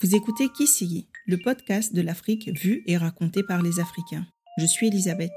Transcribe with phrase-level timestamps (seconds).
[0.00, 4.26] Vous écoutez Kisigi, le podcast de l'Afrique vu et raconté par les Africains.
[4.58, 5.32] Je suis Elisabeth.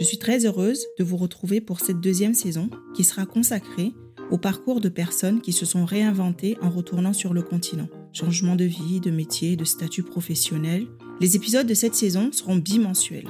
[0.00, 3.92] Je suis très heureuse de vous retrouver pour cette deuxième saison qui sera consacrée
[4.30, 7.88] au parcours de personnes qui se sont réinventées en retournant sur le continent.
[8.14, 10.86] Changement de vie, de métier, de statut professionnel.
[11.20, 13.28] Les épisodes de cette saison seront bimensuels.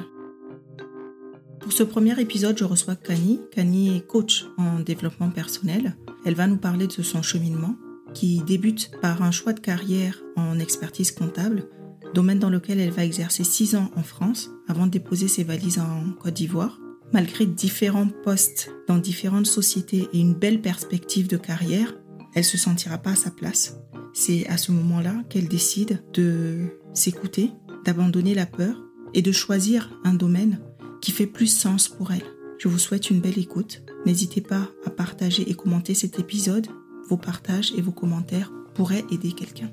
[1.58, 3.40] Pour ce premier épisode, je reçois Kani.
[3.50, 5.96] Kani est coach en développement personnel.
[6.24, 7.74] Elle va nous parler de son cheminement
[8.14, 11.68] qui débute par un choix de carrière en expertise comptable,
[12.14, 15.78] domaine dans lequel elle va exercer six ans en France avant de déposer ses valises
[15.78, 16.78] en Côte d'Ivoire.
[17.12, 21.94] Malgré différents postes dans différentes sociétés et une belle perspective de carrière,
[22.34, 23.78] elle se sentira pas à sa place.
[24.12, 27.50] C'est à ce moment-là qu'elle décide de s'écouter,
[27.84, 28.76] d'abandonner la peur
[29.14, 30.60] et de choisir un domaine
[31.00, 32.24] qui fait plus sens pour elle.
[32.58, 33.82] Je vous souhaite une belle écoute.
[34.04, 36.66] N'hésitez pas à partager et commenter cet épisode
[37.08, 39.70] vos partages et vos commentaires pourraient aider quelqu'un.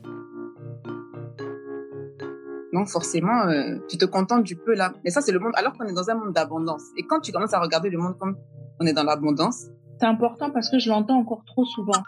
[2.74, 4.94] Donc forcément, euh, tu te contentes du peu là.
[5.04, 6.82] Mais ça, c'est le monde, alors qu'on est dans un monde d'abondance.
[6.98, 8.38] Et quand tu commences à regarder le monde comme
[8.80, 9.68] on est dans l'abondance.
[10.00, 12.04] C'est important parce que je l'entends encore trop souvent.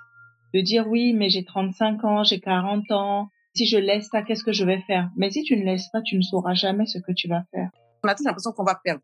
[0.54, 3.30] De dire oui, mais j'ai 35 ans, j'ai 40 ans.
[3.56, 5.10] Si je laisse ça, qu'est-ce que je vais faire?
[5.16, 7.70] Mais si tu ne laisses pas, tu ne sauras jamais ce que tu vas faire.
[8.04, 9.02] On a tous l'impression qu'on va perdre.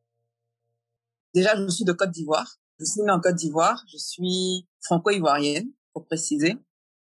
[1.34, 2.58] Déjà, je suis de Côte d'Ivoire.
[2.80, 3.84] Je suis née en Côte d'Ivoire.
[3.92, 6.58] Je suis franco-ivoirienne pour préciser.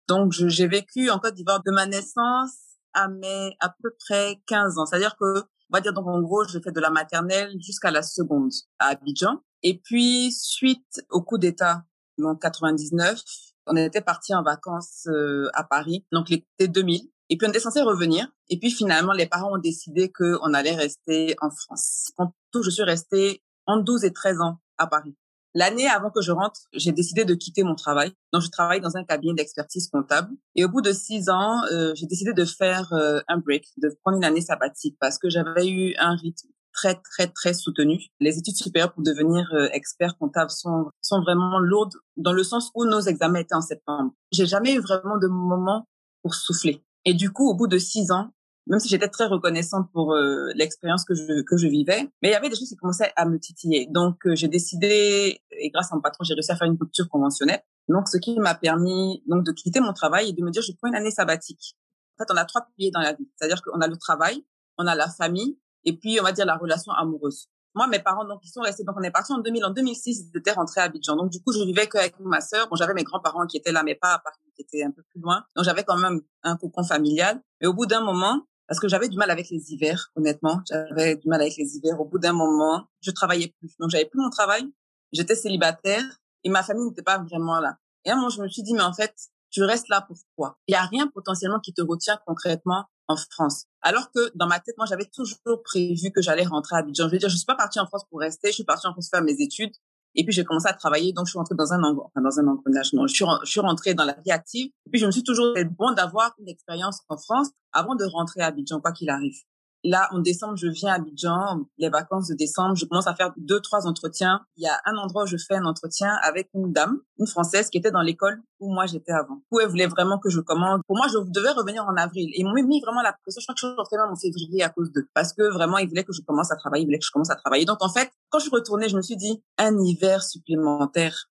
[0.08, 2.52] Donc, j'ai vécu en Côte d'Ivoire de ma naissance
[2.94, 4.86] à mes à peu près 15 ans.
[4.86, 8.02] C'est-à-dire que, on va dire, donc en gros, j'ai fait de la maternelle jusqu'à la
[8.02, 9.42] seconde à Abidjan.
[9.64, 11.84] Et puis, suite au coup d'État,
[12.22, 13.22] en 99,
[13.68, 17.10] on était parti en vacances euh, à Paris, donc l'été 2000.
[17.30, 18.28] Et puis, on était censé revenir.
[18.50, 22.12] Et puis, finalement, les parents ont décidé qu'on allait rester en France.
[22.18, 25.16] En tout, je suis restée en 12 et 13 ans à Paris.
[25.54, 28.14] L'année avant que je rentre, j'ai décidé de quitter mon travail.
[28.32, 30.30] Donc, je travaille dans un cabinet d'expertise comptable.
[30.56, 33.90] Et au bout de six ans, euh, j'ai décidé de faire euh, un break, de
[34.02, 38.00] prendre une année sabbatique parce que j'avais eu un rythme très, très, très soutenu.
[38.20, 42.72] Les études supérieures pour devenir euh, expert comptable sont, sont vraiment lourdes dans le sens
[42.76, 44.12] où nos examens étaient en septembre.
[44.32, 45.88] J'ai jamais eu vraiment de moment
[46.24, 46.84] pour souffler.
[47.04, 48.32] Et du coup, au bout de six ans,
[48.68, 52.32] même si j'étais très reconnaissante pour euh, l'expérience que je que je vivais, mais il
[52.32, 53.88] y avait des choses qui commençaient à me titiller.
[53.90, 57.10] Donc euh, j'ai décidé et grâce à mon patron, j'ai réussi à faire une rupture
[57.10, 57.62] conventionnelle.
[57.90, 60.72] Donc ce qui m'a permis donc de quitter mon travail et de me dire je
[60.74, 61.76] prends une année sabbatique.
[62.18, 64.46] En fait, on a trois piliers dans la vie, c'est-à-dire qu'on a le travail,
[64.78, 67.48] on a la famille et puis on va dire la relation amoureuse.
[67.74, 68.84] Moi, mes parents, donc, ils sont restés.
[68.84, 69.64] Donc, on est parti en 2000.
[69.64, 71.16] En 2006, ils étaient rentrés à Abidjan.
[71.16, 72.68] Donc, du coup, je vivais qu'avec ma sœur.
[72.68, 75.04] Bon, j'avais mes grands-parents qui étaient là, mais pas à Paris, qui étaient un peu
[75.04, 75.46] plus loin.
[75.56, 77.42] Donc, j'avais quand même un cocon familial.
[77.62, 78.42] Et au bout d'un moment,
[78.72, 80.62] parce que j'avais du mal avec les hivers, honnêtement.
[80.70, 82.00] J'avais du mal avec les hivers.
[82.00, 83.76] Au bout d'un moment, je travaillais plus.
[83.82, 84.64] Donc, j'avais plus mon travail.
[85.12, 86.02] J'étais célibataire
[86.46, 87.76] et ma famille n'était pas vraiment là.
[88.06, 89.14] Et à un moment, je me suis dit, mais en fait,
[89.50, 90.58] tu restes là pour quoi?
[90.70, 93.66] Il y a rien potentiellement qui te retient concrètement en France.
[93.82, 97.10] Alors que dans ma tête, moi, j'avais toujours prévu que j'allais rentrer à Abidjan.
[97.10, 98.52] Je veux dire, je suis pas partie en France pour rester.
[98.52, 99.74] Je suis partie en France pour faire mes études.
[100.16, 102.48] Et puis j'ai commencé à travailler, donc je suis rentrée dans un enfin, dans un
[102.48, 102.92] engrenage.
[102.92, 104.68] je suis, je rentrée dans la vie active.
[104.86, 108.06] Et puis je me suis toujours fait bon d'avoir une expérience en France avant de
[108.06, 109.38] rentrer à Abidjan, quoi qu'il arrive.
[109.84, 113.34] Là, en décembre, je viens à Abidjan, les vacances de décembre, je commence à faire
[113.38, 114.42] deux, trois entretiens.
[114.58, 117.70] Il y a un endroit où je fais un entretien avec une dame, une Française
[117.70, 119.42] qui était dans l'école où moi j'étais avant.
[119.52, 120.82] Où elle voulait vraiment que je commande.
[120.88, 122.30] Pour moi, je devais revenir en avril.
[122.34, 123.42] Et ils m'ont mis vraiment la pression.
[123.42, 125.08] Je crois que je rentrée même en février à cause d'eux.
[125.16, 127.32] Parce que vraiment, ils voulaient que je commence à travailler, ils voulaient que je commence
[127.32, 127.66] à travailler.
[127.66, 131.31] Donc, en fait, quand je suis retournée, je me suis dit, un hiver supplémentaire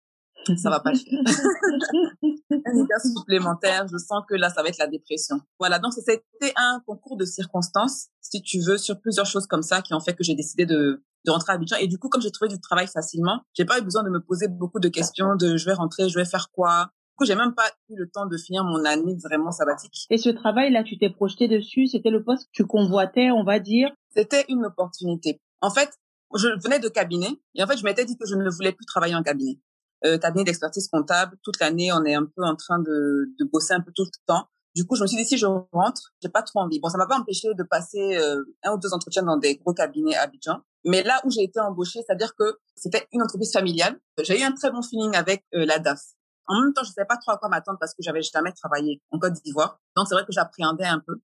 [0.57, 1.21] ça va pas le faire.
[2.67, 5.41] un hiver supplémentaire, je sens que là, ça va être la dépression.
[5.59, 6.23] Voilà, donc c'était
[6.57, 10.15] un concours de circonstances, si tu veux, sur plusieurs choses comme ça qui ont fait
[10.15, 11.77] que j'ai décidé de, de rentrer à Abidjan.
[11.81, 14.21] Et du coup, comme j'ai trouvé du travail facilement, j'ai pas eu besoin de me
[14.21, 16.91] poser beaucoup de questions de je vais rentrer, je vais faire quoi.
[17.11, 20.07] Du coup, j'ai même pas eu le temps de finir mon année vraiment sabbatique.
[20.11, 23.59] Et ce travail-là, tu t'es projeté dessus, c'était le poste que tu convoitais, on va
[23.59, 23.91] dire?
[24.15, 25.41] C'était une opportunité.
[25.61, 25.91] En fait,
[26.35, 28.87] je venais de cabinet et en fait, je m'étais dit que je ne voulais plus
[28.87, 29.59] travailler en cabinet
[30.05, 31.37] euh, cabinet d'expertise comptable.
[31.43, 34.11] Toute l'année, on est un peu en train de, de bosser un peu tout le
[34.27, 34.47] temps.
[34.75, 36.79] Du coup, je me suis dit, si je rentre, j'ai pas trop envie.
[36.79, 39.75] Bon, ça m'a pas empêché de passer euh, un ou deux entretiens dans des gros
[39.75, 40.61] cabinets à Abidjan.
[40.85, 43.99] Mais là où j'ai été embauchée, c'est-à-dire que c'était une entreprise familiale.
[44.23, 46.01] J'ai eu un très bon feeling avec euh, la DAF.
[46.47, 49.03] En même temps, je savais pas trop à quoi m'attendre parce que j'avais jamais travaillé
[49.11, 49.81] en Côte d'Ivoire.
[49.97, 51.17] Donc, c'est vrai que j'appréhendais un peu.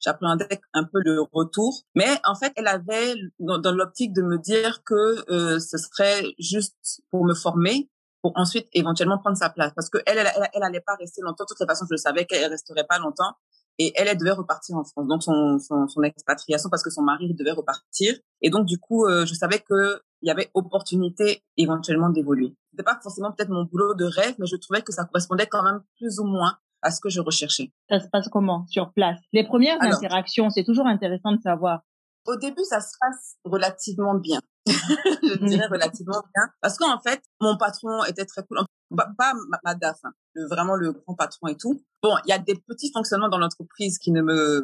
[0.00, 1.82] J'appréhendais un peu le retour.
[1.94, 6.34] Mais en fait, elle avait dans, dans l'optique de me dire que euh, ce serait
[6.38, 7.90] juste pour me former
[8.24, 9.72] pour ensuite éventuellement prendre sa place.
[9.76, 11.44] Parce que elle, elle, elle, allait pas rester longtemps.
[11.44, 13.34] De toutes les façons, je le savais qu'elle resterait pas longtemps.
[13.78, 15.06] Et elle, elle devait repartir en France.
[15.06, 18.14] Donc, son, son, son expatriation parce que son mari devait repartir.
[18.40, 22.56] Et donc, du coup, euh, je savais que il y avait opportunité éventuellement d'évoluer.
[22.70, 25.62] C'était pas forcément peut-être mon boulot de rêve, mais je trouvais que ça correspondait quand
[25.62, 27.72] même plus ou moins à ce que je recherchais.
[27.90, 29.20] Ça se passe comment sur place?
[29.34, 31.82] Les premières interactions, c'est toujours intéressant de savoir.
[32.26, 34.40] Au début, ça se passe relativement bien.
[34.66, 35.48] je mhm.
[35.48, 36.48] dirais relativement bien.
[36.60, 38.58] Parce qu'en fait, mon patron était très cool.
[38.96, 39.34] Pas
[39.64, 40.12] ma, DAF, hein,
[40.48, 41.82] vraiment le grand patron et tout.
[42.02, 44.62] Bon, il y a des petits fonctionnements dans l'entreprise qui ne me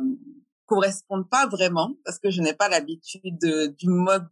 [0.67, 3.39] correspondent pas vraiment parce que je n'ai pas l'habitude
[3.77, 4.31] du mode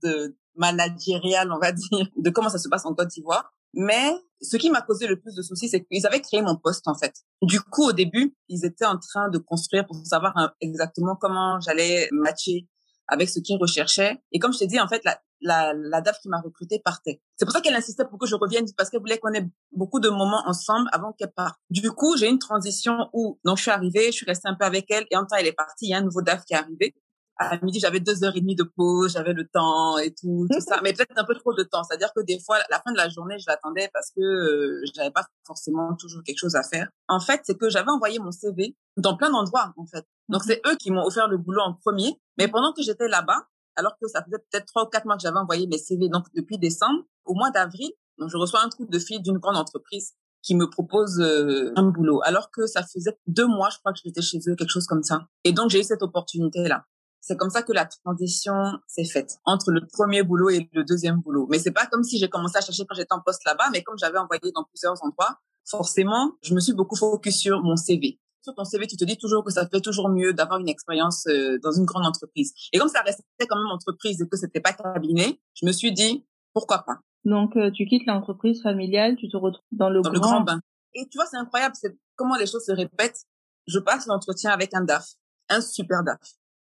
[0.54, 3.52] managérial, on va dire, de comment ça se passe en Côte d'Ivoire.
[3.74, 6.88] Mais ce qui m'a causé le plus de soucis, c'est qu'ils avaient créé mon poste
[6.88, 7.12] en fait.
[7.42, 11.60] Du coup, au début, ils étaient en train de construire pour savoir hein, exactement comment
[11.60, 12.66] j'allais matcher
[13.08, 14.22] avec ce qu'ils recherchaient.
[14.32, 17.20] Et comme je t'ai dit, en fait, la, la, la DAF qui m'a recruté partait.
[17.36, 20.00] C'est pour ça qu'elle insistait pour que je revienne parce qu'elle voulait qu'on ait beaucoup
[20.00, 21.58] de moments ensemble avant qu'elle parte.
[21.70, 24.64] Du coup, j'ai une transition où, donc je suis arrivée, je suis restée un peu
[24.64, 26.54] avec elle et en temps elle est partie, il y a un nouveau DAF qui
[26.54, 26.94] est arrivé
[27.38, 30.60] à midi, j'avais deux heures et demie de pause, j'avais le temps et tout, tout
[30.60, 30.80] ça.
[30.82, 31.84] Mais peut-être un peu trop de temps.
[31.84, 35.10] C'est-à-dire que des fois, la fin de la journée, je l'attendais parce que euh, j'avais
[35.10, 36.88] pas forcément toujours quelque chose à faire.
[37.06, 40.04] En fait, c'est que j'avais envoyé mon CV dans plein d'endroits, en fait.
[40.28, 42.20] Donc, c'est eux qui m'ont offert le boulot en premier.
[42.38, 43.46] Mais pendant que j'étais là-bas,
[43.76, 46.26] alors que ça faisait peut-être trois ou quatre mois que j'avais envoyé mes CV, donc
[46.34, 50.14] depuis décembre, au mois d'avril, donc je reçois un coup de fil d'une grande entreprise
[50.42, 54.00] qui me propose euh, un boulot, alors que ça faisait deux mois, je crois que
[54.04, 55.26] j'étais chez eux, quelque chose comme ça.
[55.44, 56.84] Et donc j'ai eu cette opportunité-là.
[57.20, 58.54] C'est comme ça que la transition
[58.86, 61.46] s'est faite entre le premier boulot et le deuxième boulot.
[61.50, 63.82] Mais c'est pas comme si j'ai commencé à chercher quand j'étais en poste là-bas, mais
[63.82, 65.38] comme j'avais envoyé dans plusieurs endroits,
[65.68, 68.18] forcément, je me suis beaucoup focus sur mon CV.
[68.42, 71.26] Sur ton CV, tu te dis toujours que ça fait toujours mieux d'avoir une expérience
[71.26, 72.54] euh, dans une grande entreprise.
[72.72, 75.92] Et comme ça restait quand même entreprise et que c'était pas cabinet, je me suis
[75.92, 76.24] dit
[76.54, 77.00] pourquoi pas?
[77.24, 80.60] Donc euh, tu quittes l'entreprise familiale, tu te retrouves dans le, dans le grand bain.
[80.94, 83.24] Et tu vois, c'est incroyable, c'est comment les choses se répètent.
[83.66, 85.04] Je passe l'entretien avec un DAF,
[85.50, 86.18] un super DAF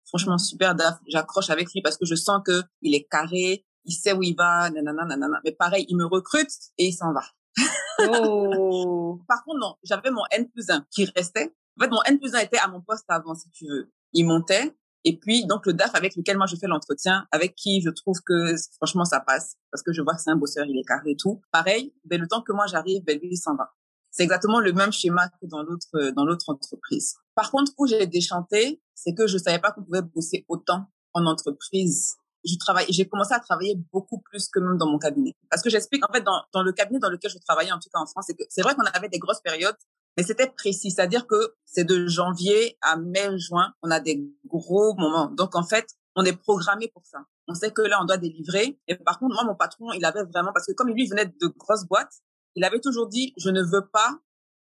[0.06, 0.98] franchement super DAF.
[1.06, 4.34] J'accroche avec lui parce que je sens que il est carré, il sait où il
[4.34, 5.40] va, nanana, nanana.
[5.44, 7.22] Mais pareil, il me recrute et il s'en va.
[8.00, 9.20] Oh.
[9.28, 11.54] Par contre, non, j'avais mon N plus 1 qui restait.
[11.78, 13.90] En fait, mon N plus 1 était à mon poste avant, si tu veux.
[14.12, 14.76] Il montait.
[15.04, 18.20] Et puis, donc, le DAF avec lequel moi je fais l'entretien, avec qui je trouve
[18.26, 21.12] que franchement ça passe, parce que je vois que c'est un bosseur, il est carré
[21.12, 21.40] et tout.
[21.52, 23.72] Pareil, ben, le temps que moi j'arrive, ben, lui, il s'en va.
[24.10, 27.14] C'est exactement le même schéma que dans l'autre, dans l'autre entreprise.
[27.36, 31.26] Par contre, où j'ai déchanté, c'est que je savais pas qu'on pouvait bosser autant en
[31.26, 32.16] entreprise.
[32.44, 35.34] Je travaille, j'ai commencé à travailler beaucoup plus que même dans mon cabinet.
[35.50, 37.88] Parce que j'explique, en fait, dans, dans le cabinet dans lequel je travaillais, en tout
[37.92, 39.76] cas en France, c'est que c'est vrai qu'on avait des grosses périodes,
[40.16, 40.90] mais c'était précis.
[40.90, 45.30] C'est-à-dire que c'est de janvier à mai, juin, on a des gros moments.
[45.30, 47.18] Donc, en fait, on est programmé pour ça.
[47.48, 48.78] On sait que là, on doit délivrer.
[48.88, 51.46] Et par contre, moi, mon patron, il avait vraiment, parce que comme lui venait de
[51.48, 52.22] grosses boîtes,
[52.54, 54.18] il avait toujours dit, je ne veux pas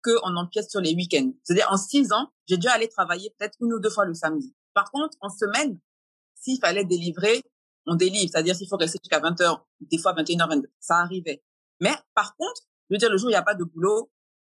[0.07, 1.33] qu'on empiète sur les week-ends.
[1.43, 4.55] C'est-à-dire, en six ans, j'ai dû aller travailler peut-être une ou deux fois le samedi.
[4.75, 5.79] Par contre, en semaine,
[6.35, 7.43] s'il fallait délivrer,
[7.87, 8.31] on délivre.
[8.31, 11.43] C'est-à-dire, s'il faut rester jusqu'à 20 heures, des fois 21h, 22 ça arrivait.
[11.81, 14.11] Mais par contre, je veux dire, le jour où il n'y a pas de boulot,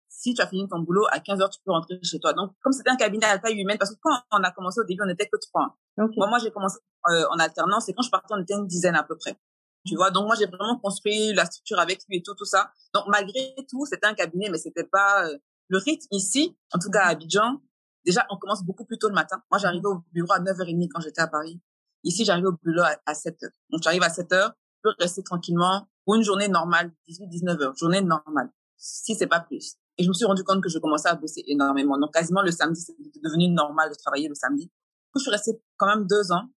[0.09, 2.33] si tu as fini ton boulot, à 15 heures, tu peux rentrer chez toi.
[2.33, 4.83] Donc, comme c'était un cabinet à taille humaine, parce que quand on a commencé au
[4.83, 5.77] début, on n'était que trois.
[5.97, 6.77] Moi, j'ai commencé
[7.09, 9.37] euh, en alternance et quand je partais, on était une dizaine à peu près.
[9.85, 12.71] Tu vois, donc moi, j'ai vraiment construit la structure avec lui et tout, tout ça.
[12.93, 15.37] Donc, malgré tout, c'était un cabinet, mais c'était pas euh,
[15.67, 17.61] le rythme ici, en tout cas à Abidjan.
[18.03, 19.41] Déjà, on commence beaucoup plus tôt le matin.
[19.51, 21.61] Moi, j'arrivais au bureau à 9h30 quand j'étais à Paris.
[22.03, 23.49] Ici, j'arrivais au bureau à, 7h.
[23.69, 28.01] Donc, j'arrive à 7h, je peux rester tranquillement pour une journée normale, 18-19 heures, journée
[28.01, 29.75] normale, si c'est pas plus.
[29.97, 31.97] Et je me suis rendu compte que je commençais à bosser énormément.
[31.97, 34.71] Donc, quasiment le samedi, c'est devenu normal de travailler le samedi.
[35.15, 36.49] Je suis restée quand même deux ans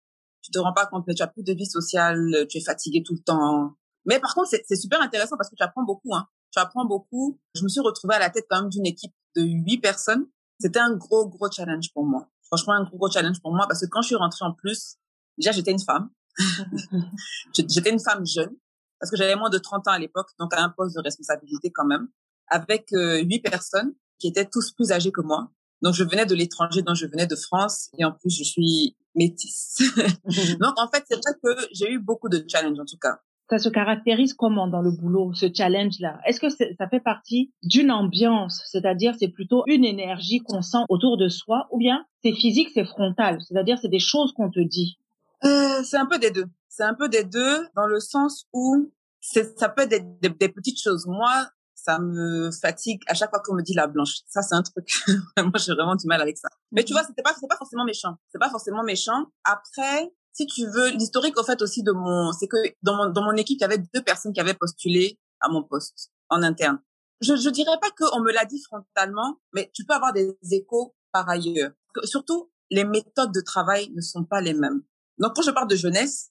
[0.49, 3.03] tu te rends pas compte, mais tu as plus de vie sociale, tu es fatigué
[3.03, 3.75] tout le temps.
[4.07, 6.15] Mais par contre, c'est super intéressant parce que tu apprends beaucoup.
[6.15, 6.27] Hein.
[6.51, 7.39] Tu apprends beaucoup.
[7.55, 10.27] Je me suis retrouvée à la tête quand même d'une équipe de huit personnes.
[10.59, 12.31] C'était un gros, gros challenge pour moi.
[12.47, 14.97] Franchement, un gros, gros challenge pour moi parce que quand je suis rentrée en plus,
[15.37, 16.09] déjà, j'étais une femme.
[17.55, 18.57] j'étais une femme jeune
[18.99, 21.71] parce que j'avais moins de 30 ans à l'époque, donc à un poste de responsabilité
[21.71, 22.09] quand même,
[22.49, 25.51] avec euh, huit personnes qui étaient tous plus âgés que moi.
[25.83, 28.97] Donc, je venais de l'étranger, donc je venais de France, et en plus, je suis
[29.19, 29.83] métisse.
[30.61, 33.19] donc, en fait, c'est vrai que j'ai eu beaucoup de challenges, en tout cas.
[33.51, 36.21] Ça se caractérise comment dans le boulot, ce challenge-là?
[36.27, 41.17] Est-ce que ça fait partie d'une ambiance, c'est-à-dire c'est plutôt une énergie qu'on sent autour
[41.17, 44.99] de soi, ou bien c'est physique, c'est frontal, c'est-à-dire c'est des choses qu'on te dit?
[45.45, 46.47] Euh, C'est un peu des deux.
[46.69, 50.81] C'est un peu des deux dans le sens où ça peut être des, des, petites
[50.81, 51.07] choses.
[51.07, 51.49] Moi,
[51.85, 54.21] ça me fatigue à chaque fois qu'on me dit la blanche.
[54.27, 54.91] Ça, c'est un truc.
[55.39, 56.49] Moi, j'ai vraiment du mal avec ça.
[56.73, 58.17] Mais tu vois, c'était pas, c'est pas forcément méchant.
[58.31, 59.27] C'est pas forcément méchant.
[59.45, 63.23] Après, si tu veux, l'historique, au fait, aussi de mon, c'est que dans mon, dans
[63.23, 66.81] mon équipe, il y avait deux personnes qui avaient postulé à mon poste en interne.
[67.21, 70.95] Je, je dirais pas qu'on me l'a dit frontalement, mais tu peux avoir des échos
[71.13, 71.71] par ailleurs.
[72.05, 74.83] Surtout, les méthodes de travail ne sont pas les mêmes.
[75.19, 76.31] Donc, quand je parle de jeunesse,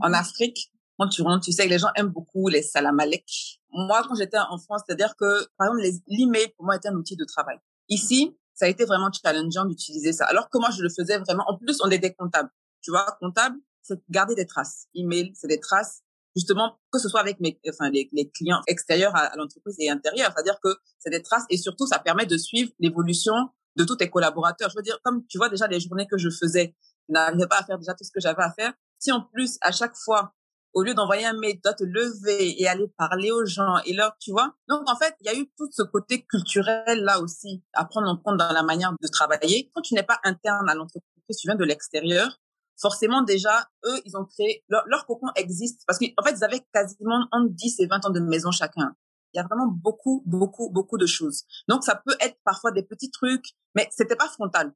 [0.00, 0.14] en mhm.
[0.14, 3.60] Afrique, quand tu rentres, tu sais que les gens aiment beaucoup les salamalek.
[3.74, 7.16] Moi, quand j'étais en France, c'est-à-dire que, par exemple, l'email, pour moi, était un outil
[7.16, 7.58] de travail.
[7.88, 10.26] Ici, ça a été vraiment challengeant d'utiliser ça.
[10.26, 11.44] Alors que moi, je le faisais vraiment.
[11.48, 12.48] En plus, on était comptable.
[12.82, 14.86] Tu vois, comptable, c'est garder des traces.
[14.94, 16.02] Email, c'est des traces.
[16.36, 20.32] Justement, que ce soit avec mes, enfin, les, les clients extérieurs à, l'entreprise et intérieurs.
[20.34, 23.34] C'est-à-dire que c'est des traces et surtout, ça permet de suivre l'évolution
[23.76, 24.70] de tous tes collaborateurs.
[24.70, 26.76] Je veux dire, comme tu vois déjà les journées que je faisais,
[27.08, 28.72] je n'arrivais pas à faire déjà tout ce que j'avais à faire.
[28.98, 30.32] Si en plus, à chaque fois,
[30.74, 33.94] au lieu d'envoyer un mail, tu dois te lever et aller parler aux gens et
[33.94, 34.54] leur, tu vois.
[34.68, 38.08] Donc, en fait, il y a eu tout ce côté culturel là aussi à prendre
[38.08, 39.70] en compte dans la manière de travailler.
[39.74, 42.40] Quand tu n'es pas interne à l'entreprise, tu viens de l'extérieur,
[42.76, 46.66] forcément, déjà, eux, ils ont créé, leur, leur cocon existe parce qu'en fait, ils avaient
[46.72, 48.94] quasiment entre 10 et 20 ans de maison chacun.
[49.32, 51.44] Il y a vraiment beaucoup, beaucoup, beaucoup de choses.
[51.68, 54.72] Donc, ça peut être parfois des petits trucs, mais c'était pas frontal.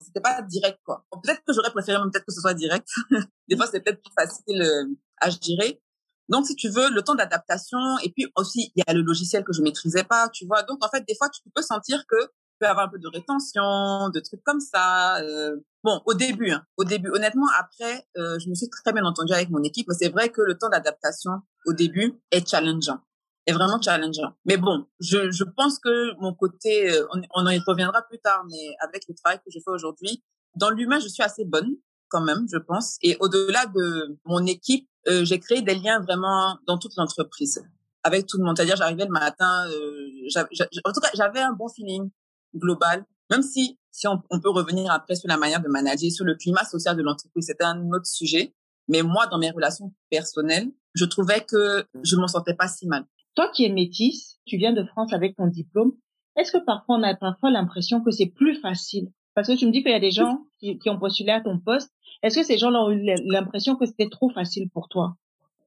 [0.00, 1.04] C'était pas direct, quoi.
[1.22, 2.88] Peut-être que j'aurais préféré même peut-être que ce soit direct.
[3.48, 4.84] des fois, c'est peut-être plus facile euh,
[5.20, 5.80] à gérer.
[6.28, 9.44] Donc, si tu veux, le temps d'adaptation, et puis aussi, il y a le logiciel
[9.44, 10.62] que je maîtrisais pas, tu vois.
[10.62, 13.08] Donc, en fait, des fois, tu peux sentir que tu peux avoir un peu de
[13.08, 15.20] rétention, de trucs comme ça.
[15.22, 19.04] Euh, bon, au début, hein, au début, honnêtement, après, euh, je me suis très bien
[19.04, 21.32] entendue avec mon équipe, c'est vrai que le temps d'adaptation
[21.66, 23.00] au début est challengeant
[23.48, 24.34] est vraiment challengeant.
[24.44, 28.18] Mais bon, je, je pense que mon côté, euh, on, on en y reviendra plus
[28.18, 30.22] tard, mais avec le travail que je fais aujourd'hui,
[30.54, 31.76] dans l'humain, je suis assez bonne
[32.08, 32.98] quand même, je pense.
[33.02, 37.64] Et au-delà de mon équipe, euh, j'ai créé des liens vraiment dans toute l'entreprise
[38.02, 38.56] avec tout le monde.
[38.56, 40.42] C'est-à-dire, j'arrivais le matin, euh,
[40.84, 42.10] en tout cas, j'avais un bon feeling
[42.54, 46.24] global, même si si on, on, peut revenir après sur la manière de manager, sur
[46.24, 48.54] le climat social de l'entreprise, c'était un autre sujet.
[48.86, 53.04] Mais moi, dans mes relations personnelles, je trouvais que je m'en sortais pas si mal.
[53.38, 55.92] Toi qui es métisse, tu viens de France avec ton diplôme,
[56.34, 59.12] est-ce que parfois on a parfois l'impression que c'est plus facile?
[59.36, 61.60] Parce que tu me dis qu'il y a des gens qui, ont postulé à ton
[61.60, 61.92] poste.
[62.24, 65.14] Est-ce que ces gens ont eu l'impression que c'était trop facile pour toi?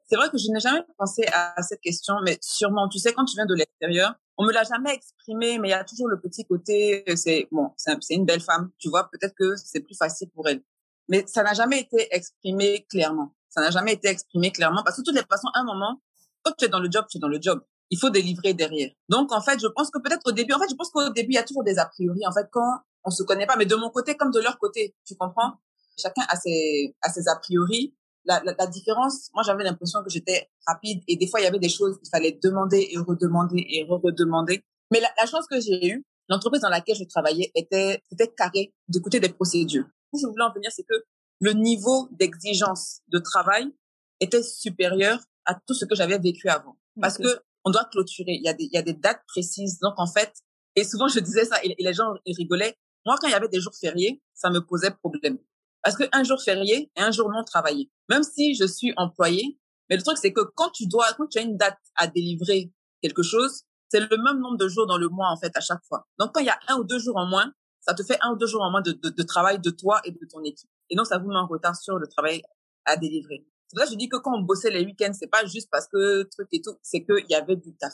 [0.04, 3.24] C'est vrai que je n'ai jamais pensé à cette question, mais sûrement, tu sais, quand
[3.24, 6.20] tu viens de l'extérieur, on me l'a jamais exprimé, mais il y a toujours le
[6.20, 10.30] petit côté, c'est bon, c'est une belle femme, tu vois, peut-être que c'est plus facile
[10.36, 10.62] pour elle.
[11.08, 13.34] Mais ça n'a jamais été exprimé clairement.
[13.48, 16.02] Ça n'a jamais été exprimé clairement parce que de toutes les façons, à un moment,
[16.58, 17.62] tu es dans le job, tu es dans le job.
[17.90, 18.92] Il faut délivrer derrière.
[19.10, 21.32] Donc, en fait, je pense que peut-être au début, en fait, je pense qu'au début,
[21.32, 22.22] il y a toujours des a priori.
[22.26, 24.96] En fait, quand on se connaît pas, mais de mon côté comme de leur côté,
[25.06, 25.54] tu comprends?
[25.98, 27.96] Chacun a ses, a ses a priori.
[28.24, 31.48] La, la, la différence, moi, j'avais l'impression que j'étais rapide et des fois, il y
[31.48, 34.64] avait des choses qu'il fallait demander et redemander et redemander.
[34.92, 38.74] Mais la, la chance que j'ai eue, l'entreprise dans laquelle je travaillais était, était carré
[38.88, 39.86] d'écouter des procédures.
[40.14, 41.04] Que je voulais en venir, c'est que
[41.40, 43.74] le niveau d'exigence de travail
[44.20, 46.78] était supérieur à tout ce que j'avais vécu avant.
[47.00, 48.34] Parce que on doit clôturer.
[48.34, 49.80] Il y a des, il y a des dates précises.
[49.80, 50.34] Donc, en fait,
[50.76, 52.78] et souvent, je disais ça et, les gens ils rigolaient.
[53.06, 55.38] Moi, quand il y avait des jours fériés, ça me posait problème.
[55.84, 57.92] Parce que un jour férié et un jour non travaillé.
[58.10, 61.40] Même si je suis employé, mais le truc, c'est que quand tu dois, quand tu
[61.40, 62.72] as une date à délivrer
[63.02, 65.84] quelque chose, c'est le même nombre de jours dans le mois, en fait, à chaque
[65.84, 66.08] fois.
[66.18, 68.32] Donc, quand il y a un ou deux jours en moins, ça te fait un
[68.32, 70.70] ou deux jours en moins de, de, de travail de toi et de ton équipe.
[70.90, 72.42] Et donc, ça vous met en retard sur le travail
[72.86, 73.46] à délivrer.
[73.74, 76.48] C'est je dis que quand on bossait les week-ends, c'est pas juste parce que truc
[76.52, 77.94] et tout, c'est qu'il y avait du taf.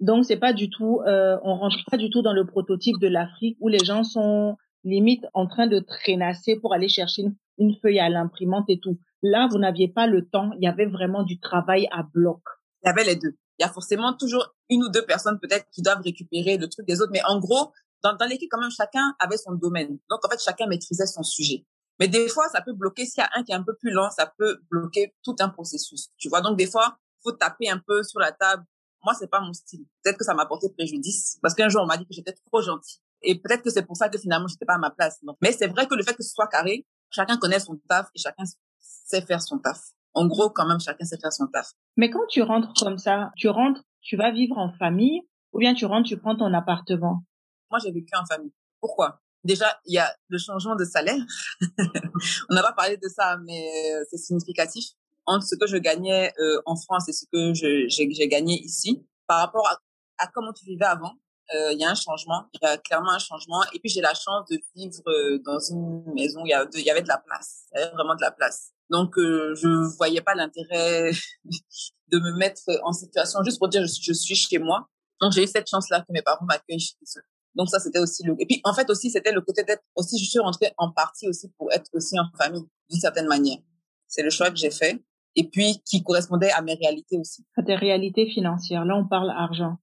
[0.00, 3.08] Donc c'est pas du tout, euh, on rentre pas du tout dans le prototype de
[3.08, 7.24] l'Afrique où les gens sont limite en train de traînasser pour aller chercher
[7.58, 8.98] une, feuille à l'imprimante et tout.
[9.22, 12.40] Là, vous n'aviez pas le temps, il y avait vraiment du travail à bloc.
[12.84, 13.36] Il y avait les deux.
[13.58, 16.86] Il y a forcément toujours une ou deux personnes peut-être qui doivent récupérer le truc
[16.86, 17.72] des autres, mais en gros,
[18.04, 19.98] dans, dans l'équipe quand même, chacun avait son domaine.
[20.08, 21.64] Donc en fait, chacun maîtrisait son sujet.
[21.98, 23.90] Mais des fois, ça peut bloquer, s'il y a un qui est un peu plus
[23.90, 26.10] lent, ça peut bloquer tout un processus.
[26.16, 28.64] Tu vois, donc des fois, faut taper un peu sur la table.
[29.04, 29.84] Moi, c'est pas mon style.
[30.02, 32.62] Peut-être que ça m'a porté préjudice parce qu'un jour, on m'a dit que j'étais trop
[32.62, 33.00] gentil.
[33.22, 35.20] Et peut-être que c'est pour ça que finalement, j'étais pas à ma place.
[35.40, 38.18] Mais c'est vrai que le fait que ce soit carré, chacun connaît son taf et
[38.18, 38.44] chacun
[38.80, 39.80] sait faire son taf.
[40.14, 41.72] En gros, quand même, chacun sait faire son taf.
[41.96, 45.74] Mais quand tu rentres comme ça, tu rentres, tu vas vivre en famille ou bien
[45.74, 47.24] tu rentres, tu prends ton appartement?
[47.70, 48.52] Moi, j'ai vécu en famille.
[48.80, 49.20] Pourquoi?
[49.44, 51.20] Déjà, il y a le changement de salaire.
[52.50, 54.84] On n'a pas parlé de ça, mais euh, c'est significatif
[55.26, 59.06] entre ce que je gagnais euh, en France et ce que j'ai gagné ici.
[59.26, 59.78] Par rapport à,
[60.18, 61.14] à comment tu vivais avant,
[61.54, 63.62] euh, il y a un changement, il y a clairement un changement.
[63.72, 65.02] Et puis j'ai la chance de vivre
[65.44, 68.20] dans une maison où il y, avait de la place, il y avait vraiment de
[68.20, 68.72] la place.
[68.90, 71.10] Donc euh, je voyais pas l'intérêt
[72.08, 74.88] de me mettre en situation juste pour dire je, je suis chez moi.
[75.20, 77.22] Donc j'ai eu cette chance-là que mes parents m'accueillent chez eux.
[77.58, 78.36] Donc ça, c'était aussi le...
[78.38, 81.28] Et puis, en fait, aussi, c'était le côté d'être aussi, je suis rentrée en partie
[81.28, 83.58] aussi pour être aussi en famille, d'une certaine manière.
[84.06, 85.02] C'est le choix que j'ai fait.
[85.34, 87.44] Et puis, qui correspondait à mes réalités aussi.
[87.56, 88.84] À tes réalités financières.
[88.84, 89.76] Là, on parle argent.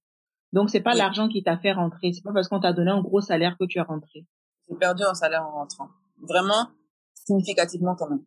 [0.54, 2.14] Donc, c'est pas l'argent qui t'a fait rentrer.
[2.14, 4.24] C'est pas parce qu'on t'a donné un gros salaire que tu es rentré.
[4.70, 5.88] J'ai perdu un salaire en rentrant.
[6.22, 6.70] Vraiment,
[7.26, 8.24] significativement quand même.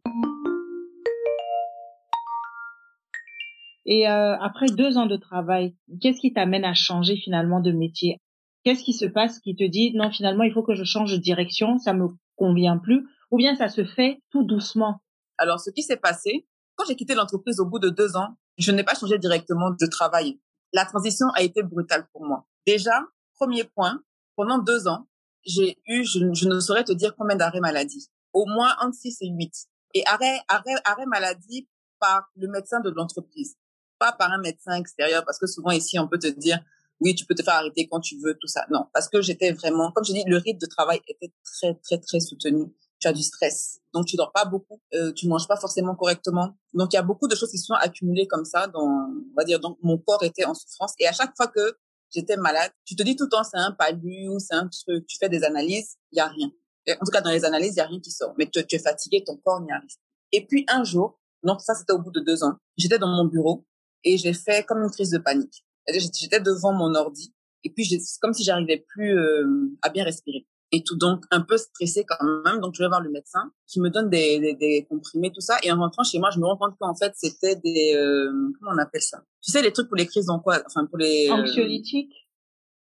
[3.87, 8.21] Et euh, après deux ans de travail, qu'est-ce qui t'amène à changer finalement de métier?
[8.63, 11.17] Qu'est-ce qui se passe qui te dit non finalement il faut que je change de
[11.17, 15.01] direction, ça me convient plus, ou bien ça se fait tout doucement?
[15.37, 18.71] Alors ce qui s'est passé, quand j'ai quitté l'entreprise au bout de deux ans, je
[18.71, 20.39] n'ai pas changé directement de travail.
[20.73, 22.45] La transition a été brutale pour moi.
[22.67, 23.01] Déjà,
[23.35, 24.01] premier point,
[24.35, 25.07] pendant deux ans,
[25.45, 28.09] j'ai eu, je, ne saurais te dire combien d'arrêts maladie.
[28.33, 29.51] Au moins entre 6 et 8.
[29.95, 31.67] Et arrêt, arrêt, arrêt maladie
[31.99, 33.57] par le médecin de l'entreprise,
[33.97, 36.59] pas par un médecin extérieur, parce que souvent ici, on peut te dire,
[37.01, 38.65] oui, tu peux te faire arrêter quand tu veux, tout ça.
[38.71, 41.97] Non, parce que j'étais vraiment, comme je dis, le rythme de travail était très, très,
[41.97, 42.65] très soutenu.
[42.99, 46.53] Tu as du stress, donc tu dors pas beaucoup, euh, tu manges pas forcément correctement.
[46.73, 48.67] Donc il y a beaucoup de choses qui sont accumulées comme ça.
[48.67, 50.93] Dans, on va dire, donc mon corps était en souffrance.
[50.99, 51.77] Et à chaque fois que
[52.13, 55.07] j'étais malade, tu te dis tout le temps c'est un palu, c'est un truc.
[55.07, 56.51] Tu fais des analyses, il y a rien.
[56.89, 58.33] en tout cas dans les analyses, il y a rien qui sort.
[58.37, 59.95] Mais tu, tu es fatigué, ton corps n'y arrive.
[60.33, 63.23] Et puis un jour, donc ça c'était au bout de deux ans, j'étais dans mon
[63.23, 63.65] bureau
[64.03, 65.63] et j'ai fait comme une crise de panique.
[65.93, 70.47] J'étais devant mon ordi et puis c'est comme si j'arrivais plus euh, à bien respirer.
[70.71, 72.59] Et tout donc un peu stressée quand même.
[72.59, 75.57] Donc je vais voir le médecin qui me donne des, des, des comprimés tout ça.
[75.63, 78.71] Et en rentrant chez moi je me rends compte qu'en fait c'était des euh, comment
[78.75, 79.23] on appelle ça?
[79.41, 82.13] Tu sais les trucs pour les crises donc quoi enfin pour les euh, anxiolytiques?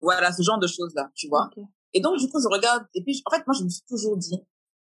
[0.01, 1.49] Voilà ce genre de choses là tu vois.
[1.93, 4.17] Et donc du coup je regarde et puis en fait moi je me suis toujours
[4.17, 4.39] dit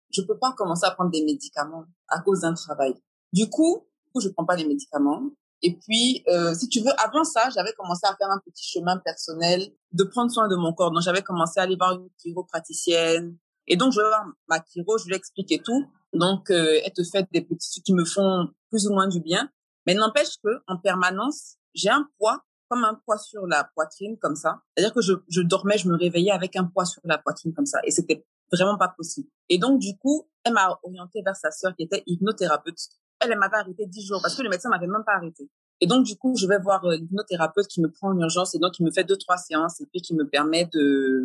[0.09, 2.95] je peux pas commencer à prendre des médicaments à cause d'un travail.
[3.33, 5.21] Du coup, du coup je prends pas les médicaments
[5.64, 8.98] et puis, euh, si tu veux, avant ça, j'avais commencé à faire un petit chemin
[8.98, 10.92] personnel de prendre soin de mon corps.
[10.92, 13.38] Donc, j'avais commencé à aller voir une chiropraticienne.
[13.66, 15.86] Et donc, je vais voir ma chiro, je lui explique et tout.
[16.14, 19.20] Donc, euh, elle te fait des petits trucs qui me font plus ou moins du
[19.20, 19.50] bien.
[19.88, 24.36] Mais n'empêche que, en permanence, j'ai un poids, comme un poids sur la poitrine, comme
[24.36, 24.62] ça.
[24.76, 27.66] C'est-à-dire que je, je dormais, je me réveillais avec un poids sur la poitrine, comme
[27.66, 27.80] ça.
[27.84, 29.28] Et c'était vraiment pas possible.
[29.50, 32.78] Et donc, du coup, elle m'a orientée vers sa sœur qui était hypnothérapeute
[33.19, 35.50] elle, elle m'avait arrêté dix jours parce que le médecin m'avait même pas arrêté.
[35.79, 38.59] Et donc, du coup, je vais voir euh, l'hypnothérapeute qui me prend en urgence et
[38.59, 41.24] donc qui me fait deux, trois séances et puis qui me permet de,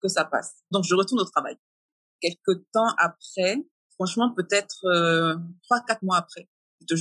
[0.00, 0.56] que ça passe.
[0.70, 1.56] Donc, je retourne au travail.
[2.20, 6.48] Quelques temps après, franchement, peut-être euh, trois, quatre mois après,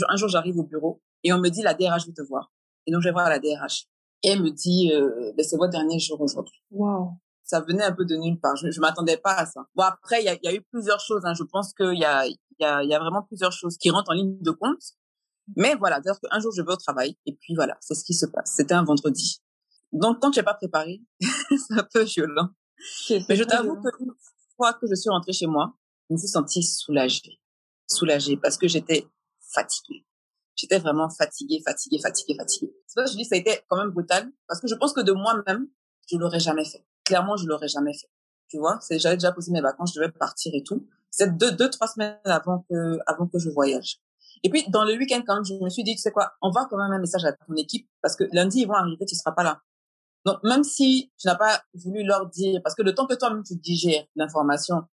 [0.10, 2.52] un jour, j'arrive au bureau et on me dit, la DRH veut te voir.
[2.86, 3.88] Et donc, je vais voir la DRH.
[4.24, 6.62] Et elle me dit, euh, ben, c'est votre dernier jour aujourd'hui.
[6.70, 7.14] Wow.
[7.44, 8.56] Ça venait un peu de nulle part.
[8.56, 9.66] Je, je m'attendais pas à ça.
[9.74, 11.26] Bon, après, il y a, y a, eu plusieurs choses.
[11.26, 11.34] Hein.
[11.34, 12.26] Je pense qu'il y a,
[12.62, 14.82] y a, y a vraiment plusieurs choses qui rentrent en ligne de compte.
[15.56, 18.14] Mais voilà, d'ailleurs qu'un jour je vais au travail et puis voilà, c'est ce qui
[18.14, 18.54] se passe.
[18.56, 19.42] C'était un vendredi.
[19.92, 22.50] Donc quand tu n'es pas préparé, c'est un peu violent.
[23.10, 24.12] Mais je t'avoue que une
[24.56, 25.76] fois que je suis rentrée chez moi,
[26.10, 27.40] je me suis sentie soulagée.
[27.88, 29.08] Soulagée parce que j'étais
[29.54, 30.06] fatiguée.
[30.56, 32.74] J'étais vraiment fatiguée, fatiguée, fatiguée, fatiguée.
[32.86, 34.68] C'est pour ça que je dis que ça a été quand même brutal parce que
[34.68, 35.68] je pense que de moi-même,
[36.10, 36.86] je l'aurais jamais fait.
[37.04, 38.10] Clairement, je l'aurais jamais fait.
[38.48, 40.86] Tu vois, j'avais déjà posé mes vacances, je devais partir et tout.
[41.12, 44.00] C'est deux, deux, trois semaines avant que, avant que je voyage.
[44.44, 46.78] Et puis, dans le week-end, quand je me suis dit, tu sais quoi, va quand
[46.78, 49.44] même un message à ton équipe parce que lundi, ils vont arriver, tu seras pas
[49.44, 49.62] là.
[50.26, 53.44] Donc, même si tu n'as pas voulu leur dire, parce que le temps que toi-même
[53.44, 54.84] tu digères l'information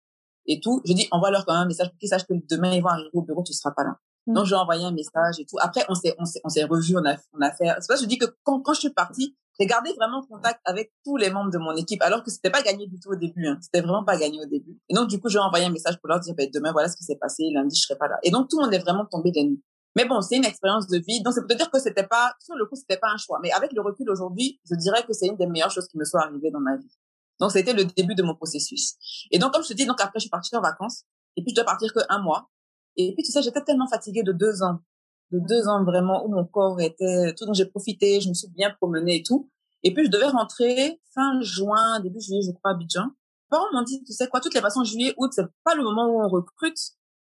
[0.46, 2.72] et tout, je dis, envoie leur quand même un message pour qu'ils sachent que demain,
[2.72, 3.96] ils vont arriver au bureau, tu seras pas là.
[4.34, 5.56] Donc, j'ai envoyé un message et tout.
[5.60, 7.96] Après, on s'est, on s'est, on s'est revu, on a, on a fait, c'est pas,
[7.96, 11.30] je dis que quand, quand je suis partie, j'ai gardé vraiment contact avec tous les
[11.30, 13.46] membres de mon équipe, alors que c'était pas gagné du tout au début.
[13.46, 13.58] Hein.
[13.60, 14.78] C'était vraiment pas gagné au début.
[14.88, 16.96] Et donc, du coup, j'ai envoyé un message pour leur dire, ben, demain, voilà ce
[16.96, 17.44] qui s'est passé.
[17.52, 18.18] Lundi, je serai pas là.
[18.22, 19.62] Et donc, tout le monde est vraiment tombé des nues.
[19.96, 21.22] Mais bon, c'est une expérience de vie.
[21.22, 23.40] Donc, c'est pour te dire que c'était pas, sur le coup, c'était pas un choix.
[23.42, 26.04] Mais avec le recul aujourd'hui, je dirais que c'est une des meilleures choses qui me
[26.04, 26.90] sont arrivées dans ma vie.
[27.40, 28.94] Donc, c'était le début de mon processus.
[29.30, 31.04] Et donc, comme je te dis, donc après, je suis partie en vacances.
[31.36, 32.48] Et puis, je dois partir que un mois.
[32.98, 34.80] Et puis, tu sais, j'étais tellement fatiguée de deux ans.
[35.30, 38.48] De deux ans vraiment où mon corps était, tout dont j'ai profité, je me suis
[38.48, 39.48] bien promenée et tout.
[39.84, 43.04] Et puis, je devais rentrer fin juin, début juillet, je crois, à Abidjan.
[43.04, 45.84] Mes parents m'ont dit, tu sais quoi, toutes les façons, juillet, août, c'est pas le
[45.84, 46.78] moment où on recrute.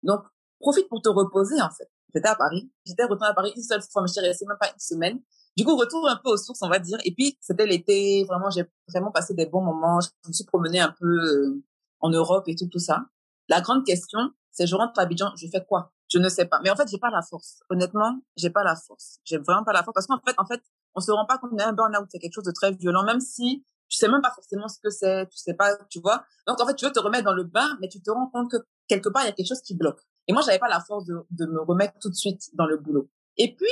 [0.02, 0.22] Donc,
[0.60, 1.90] profite pour te reposer, en fait.
[2.14, 2.72] J'étais à Paris.
[2.86, 5.22] J'étais retournée à Paris une seule fois, mais je suis restée même pas une semaine.
[5.56, 6.98] Du coup, retour un peu aux sources, on va dire.
[7.06, 8.24] Et puis, c'était l'été.
[8.24, 10.00] Vraiment, j'ai vraiment passé des bons moments.
[10.00, 11.64] Je me suis promenée un peu euh,
[12.00, 13.06] en Europe et tout, tout ça.
[13.50, 15.92] La grande question, c'est je rentre à Abidjan, je fais quoi?
[16.12, 16.60] Je ne sais pas.
[16.64, 17.60] Mais en fait, j'ai pas la force.
[17.70, 19.20] Honnêtement, j'ai pas la force.
[19.26, 20.62] J'ai vraiment pas la force parce qu'en fait, en fait,
[20.96, 23.64] on se rend pas compte d'un burn-out, c'est quelque chose de très violent, même si
[23.90, 26.24] tu sais même pas forcément ce que c'est, tu sais pas, tu vois.
[26.48, 28.52] Donc en fait, tu veux te remettre dans le bain, mais tu te rends compte
[28.52, 28.58] que
[28.88, 30.02] quelque part il y a quelque chose qui bloque.
[30.28, 32.78] Et moi, j'avais pas la force de, de me remettre tout de suite dans le
[32.78, 33.10] boulot.
[33.38, 33.68] Et puis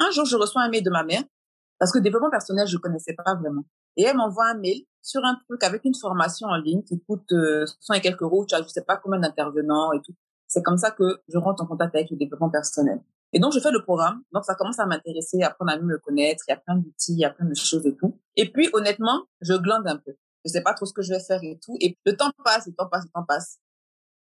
[0.00, 1.22] un jour, je reçois un mail de ma mère
[1.82, 3.64] parce que développement personnel, je connaissais pas vraiment.
[3.96, 7.32] Et elle m'envoie un mail sur un truc avec une formation en ligne qui coûte
[7.32, 8.46] euh, 100 et quelques euros.
[8.46, 10.14] Tu as, je sais pas combien d'intervenants et tout.
[10.46, 13.02] C'est comme ça que je rentre en contact avec le développement personnel.
[13.32, 14.22] Et donc, je fais le programme.
[14.30, 16.44] Donc, ça commence à m'intéresser, à apprendre à mieux me connaître.
[16.46, 18.16] Il y a plein d'outils, il y a plein de choses et tout.
[18.36, 20.12] Et puis, honnêtement, je glande un peu.
[20.44, 21.76] Je sais pas trop ce que je vais faire et tout.
[21.80, 23.58] Et le temps passe, le temps passe, le temps passe.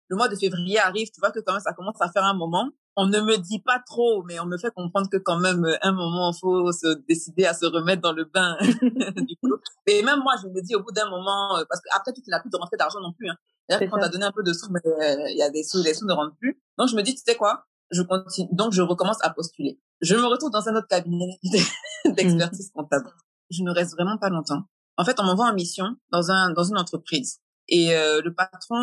[0.08, 2.34] Le mois de février arrive, tu vois que quand même, ça commence à faire un
[2.34, 2.68] moment.
[2.96, 5.92] On ne me dit pas trop, mais on me fait comprendre que quand même, un
[5.92, 8.56] moment, il faut se décider à se remettre dans le bain.
[8.60, 9.54] du coup.
[9.86, 12.50] Et même moi, je me dis au bout d'un moment, parce qu'après, tu n'as plus
[12.50, 13.28] de rentrée d'argent non plus.
[13.28, 13.36] Hein.
[13.68, 15.94] Quand tu as donné un peu de sous, mais il y a des sous, les
[15.94, 16.60] sous ne rentrent plus.
[16.78, 17.64] Donc, je me dis, tu sais quoi?
[17.90, 18.48] Je continue.
[18.52, 19.80] Donc, je recommence à postuler.
[20.00, 21.38] Je me retrouve dans un autre cabinet
[22.04, 23.10] d'expertise comptable.
[23.50, 24.62] Je ne reste vraiment pas longtemps.
[24.96, 27.40] En fait, on m'envoie en mission dans un dans une entreprise.
[27.68, 28.76] Et euh, le patron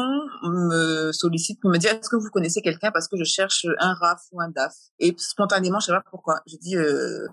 [0.43, 2.91] me sollicite pour me dire est-ce que vous connaissez quelqu'un?
[2.91, 4.73] Parce que je cherche un RAF ou un DAF.
[4.99, 6.41] Et spontanément, je sais pas pourquoi.
[6.47, 7.27] Je dis euh,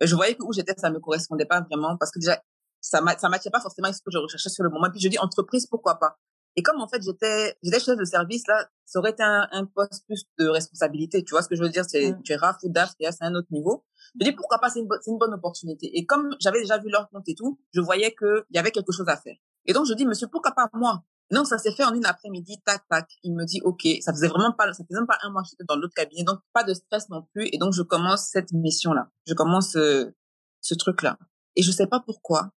[0.00, 2.40] je voyais que où j'étais, ça me correspondait pas vraiment parce que déjà
[2.80, 4.86] ça ça matchait pas forcément ce que je recherchais sur le moment.
[4.86, 6.18] Et puis je dis entreprise, pourquoi pas?
[6.58, 9.66] Et comme en fait j'étais j'étais chef de service là, ça aurait été un, un,
[9.66, 11.22] poste plus de responsabilité.
[11.24, 11.84] Tu vois ce que je veux dire?
[11.86, 12.22] C'est mmh.
[12.22, 13.84] tu es RAF ou DAF, c'est un autre niveau.
[14.18, 15.90] Je dis pourquoi pas, c'est une, c'est une bonne opportunité.
[15.98, 18.92] Et comme j'avais déjà vu leur compte et tout, je voyais qu'il y avait quelque
[18.92, 19.36] chose à faire.
[19.66, 21.02] Et donc, je dis, monsieur, pourquoi pas moi?
[21.30, 23.08] Non, ça s'est fait en une après-midi, tac, tac.
[23.24, 25.48] Il me dit, OK, ça faisait vraiment pas, ça faisait même pas un mois que
[25.50, 27.48] j'étais dans l'autre cabinet, donc pas de stress non plus.
[27.52, 29.10] Et donc, je commence cette mission-là.
[29.26, 30.14] Je commence euh,
[30.60, 31.18] ce truc-là.
[31.56, 32.52] Et je sais pas pourquoi.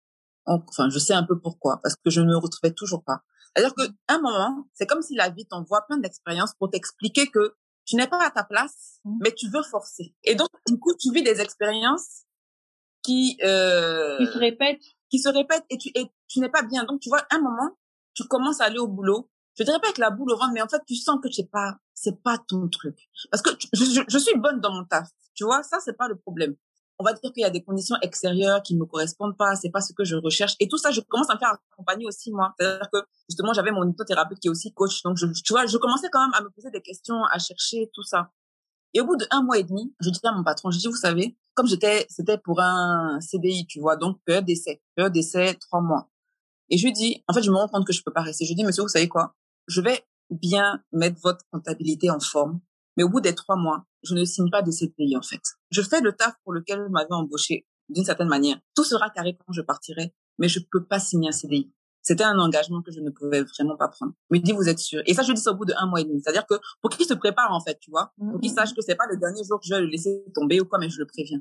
[0.45, 3.21] Enfin, je sais un peu pourquoi, parce que je ne me retrouvais toujours pas.
[3.55, 7.55] C'est-à-dire qu'à un moment, c'est comme si la vie t'envoie plein d'expériences pour t'expliquer que
[7.85, 9.17] tu n'es pas à ta place, mmh.
[9.21, 10.13] mais tu veux forcer.
[10.23, 12.23] Et donc, du coup, tu vis des expériences
[13.01, 16.83] qui euh, qui se répètent qui se répètent et tu et tu n'es pas bien.
[16.85, 17.77] Donc tu vois un moment
[18.13, 19.29] tu commences à aller au boulot.
[19.57, 21.45] Je dirais pas avec la boule au ventre mais en fait tu sens que tu
[21.45, 22.97] pas c'est pas ton truc.
[23.31, 25.09] Parce que je, je, suis bonne dans mon taf.
[25.35, 26.55] Tu vois ça c'est pas le problème.
[27.01, 29.81] On va dire qu'il y a des conditions extérieures qui me correspondent pas c'est pas
[29.81, 30.55] ce que je recherche.
[30.59, 32.53] Et tout ça je commence à me faire accompagner aussi moi.
[32.59, 35.01] C'est à dire que justement j'avais mon hypnothérapeute qui est aussi coach.
[35.03, 37.89] Donc je, tu vois je commençais quand même à me poser des questions à chercher
[37.93, 38.31] tout ça
[38.93, 40.87] et au bout de un mois et demi, je dis à mon patron, je dis,
[40.87, 45.55] vous savez, comme j'étais, c'était pour un CDI, tu vois, donc période d'essai, période d'essai,
[45.55, 46.09] trois mois.
[46.69, 48.45] Et je dis, en fait, je me rends compte que je peux pas rester.
[48.45, 49.35] Je dis, monsieur, vous savez quoi?
[49.67, 52.59] Je vais bien mettre votre comptabilité en forme,
[52.97, 55.41] mais au bout des trois mois, je ne signe pas de CDI, en fait.
[55.71, 58.59] Je fais le taf pour lequel vous m'avez embauché d'une certaine manière.
[58.75, 61.71] Tout sera carré quand je partirai, mais je peux pas signer un CDI.
[62.09, 64.13] C'était un engagement que je ne pouvais vraiment pas prendre.
[64.31, 65.03] Mais il dit, vous êtes sûr.
[65.05, 66.19] Et ça, je dis ça au bout de un mois et demi.
[66.19, 68.95] C'est-à-dire que pour qu'il se prépare, en fait, tu vois, pour qu'il sache que c'est
[68.95, 71.05] pas le dernier jour que je vais le laisser tomber ou quoi, mais je le
[71.05, 71.39] préviens.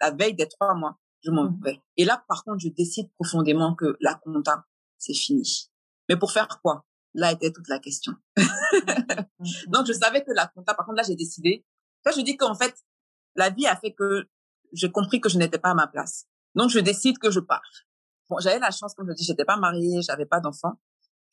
[0.00, 1.82] La veille des trois mois, je m'en vais.
[1.96, 4.64] Et là, par contre, je décide profondément que la compta,
[4.96, 5.72] c'est fini.
[6.08, 6.86] Mais pour faire quoi?
[7.14, 8.12] Là était toute la question.
[9.66, 11.66] Donc, je savais que la compta, par contre, là, j'ai décidé.
[12.04, 12.76] Là, je dis qu'en fait,
[13.34, 14.28] la vie a fait que
[14.72, 16.26] j'ai compris que je n'étais pas à ma place.
[16.54, 17.60] Donc, je décide que je pars.
[18.28, 20.74] Bon, j'avais la chance, comme je dis, j'étais pas mariée, j'avais pas d'enfants.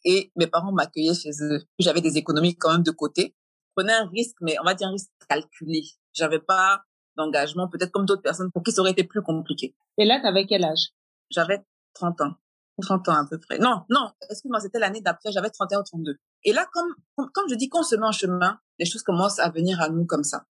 [0.06, 1.63] Et mes parents m'accueillaient chez eux.
[1.79, 3.36] J'avais des économies quand même de côté.
[3.69, 5.84] Je prenais un risque, mais on va dire un risque calculé.
[6.13, 6.84] J'avais pas
[7.15, 9.75] d'engagement, peut-être comme d'autres personnes pour qui ça aurait été plus compliqué.
[9.97, 10.89] Et là, t'avais quel âge?
[11.29, 12.34] J'avais 30 ans.
[12.82, 13.60] 30 ans à peu près.
[13.60, 16.17] Non, non, excuse-moi, c'était l'année d'après, j'avais 31 ou 32.
[16.43, 19.39] Et là, comme, comme, je dis, quand on se met en chemin, les choses commencent
[19.39, 20.45] à venir à nous comme ça.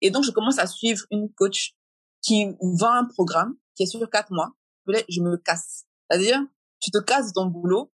[0.00, 1.74] Et donc, je commence à suivre une coach
[2.22, 4.52] qui vend un programme qui est sur quatre mois
[5.08, 5.86] je me casse.
[6.08, 6.40] C'est-à-dire,
[6.80, 7.92] tu te casses ton boulot,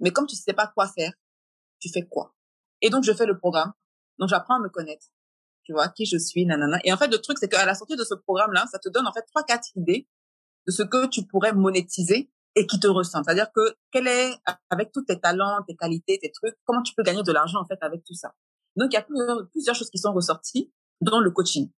[0.00, 1.12] mais comme tu sais pas quoi faire,
[1.80, 2.34] tu fais quoi?
[2.82, 3.72] Et donc, je fais le programme.
[4.18, 5.06] Donc, j'apprends à me connaître.
[5.64, 6.78] Tu vois, qui je suis, nanana.
[6.84, 9.06] Et en fait, le truc, c'est qu'à la sortie de ce programme-là, ça te donne
[9.06, 10.08] en fait trois, quatre idées
[10.66, 13.22] de ce que tu pourrais monétiser et qui te ressent.
[13.24, 14.32] C'est-à-dire que quel est,
[14.70, 17.66] avec tous tes talents, tes qualités, tes trucs, comment tu peux gagner de l'argent en
[17.66, 18.34] fait avec tout ça?
[18.76, 19.02] Donc, il y a
[19.50, 21.70] plusieurs choses qui sont ressorties dans le coaching.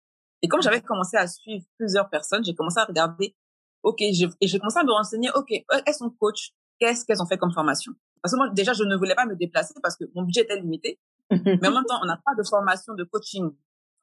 [0.42, 3.36] Et comme j'avais commencé à suivre plusieurs personnes, j'ai commencé à regarder
[3.82, 7.38] ok, et j'ai commencé à me renseigner, ok, elles sont coach, qu'est-ce qu'elles ont fait
[7.38, 7.92] comme formation?
[8.22, 10.56] Parce que moi, déjà, je ne voulais pas me déplacer parce que mon budget était
[10.56, 10.98] limité.
[11.30, 13.50] mais en même temps, on n'a pas de formation de coaching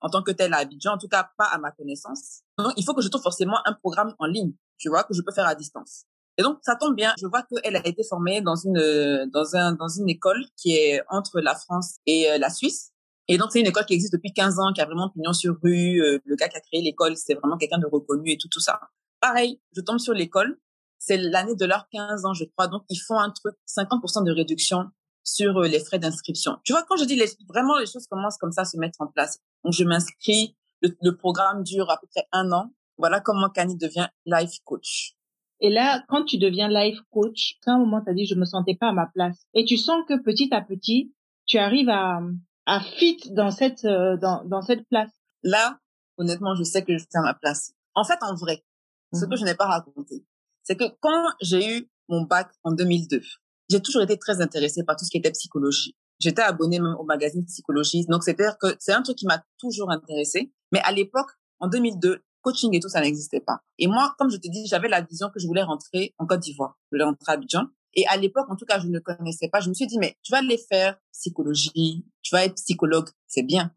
[0.01, 2.41] en tant que tel à Abidjan, en tout cas pas à ma connaissance.
[2.57, 5.21] Donc, il faut que je trouve forcément un programme en ligne, tu vois, que je
[5.21, 6.05] peux faire à distance.
[6.37, 7.13] Et donc, ça tombe bien.
[7.19, 11.01] Je vois qu'elle a été formée dans une, dans un, dans une école qui est
[11.09, 12.91] entre la France et euh, la Suisse.
[13.27, 15.55] Et donc, c'est une école qui existe depuis 15 ans, qui a vraiment pignon sur
[15.63, 16.01] rue.
[16.01, 18.59] Euh, le gars qui a créé l'école, c'est vraiment quelqu'un de reconnu et tout, tout
[18.59, 18.79] ça.
[19.27, 20.59] Pareil, je tombe sur l'école.
[20.99, 22.67] C'est l'année de leurs 15 ans, je crois.
[22.67, 24.85] Donc, ils font un truc, 50% de réduction
[25.23, 26.57] sur euh, les frais d'inscription.
[26.63, 29.01] Tu vois, quand je dis les, vraiment, les choses commencent comme ça à se mettre
[29.01, 29.39] en place.
[29.63, 30.55] Donc, je m'inscris.
[30.81, 32.71] Le, programme dure à peu près un an.
[32.99, 35.15] Voilà comment Kani devient life coach.
[35.59, 38.45] Et là, quand tu deviens life coach, à un moment, tu as dit, je me
[38.45, 39.47] sentais pas à ma place.
[39.55, 41.15] Et tu sens que petit à petit,
[41.47, 42.19] tu arrives à,
[42.67, 45.09] à fit dans cette, euh, dans, dans cette place.
[45.41, 45.79] Là,
[46.17, 47.73] honnêtement, je sais que je suis à ma place.
[47.95, 48.63] En fait, en vrai,
[49.13, 50.25] ce que mmh je n'ai pas raconté,
[50.63, 53.21] c'est que quand j'ai eu mon bac en 2002,
[53.69, 55.95] j'ai toujours été très intéressée par tout ce qui était psychologie.
[56.19, 59.91] J'étais abonnée même au magazine Psychologie, donc c'est-à-dire que c'est un truc qui m'a toujours
[59.91, 60.53] intéressée.
[60.71, 63.59] Mais à l'époque, en 2002, coaching et tout, ça n'existait pas.
[63.79, 66.39] Et moi, comme je te dis, j'avais la vision que je voulais rentrer en Côte
[66.39, 66.77] d'Ivoire.
[66.85, 67.65] Je voulais rentrer à Abidjan.
[67.95, 69.61] Et à l'époque, en tout cas, je ne connaissais pas.
[69.61, 73.43] Je me suis dit, mais tu vas aller faire psychologie, tu vas être psychologue, c'est
[73.43, 73.71] bien.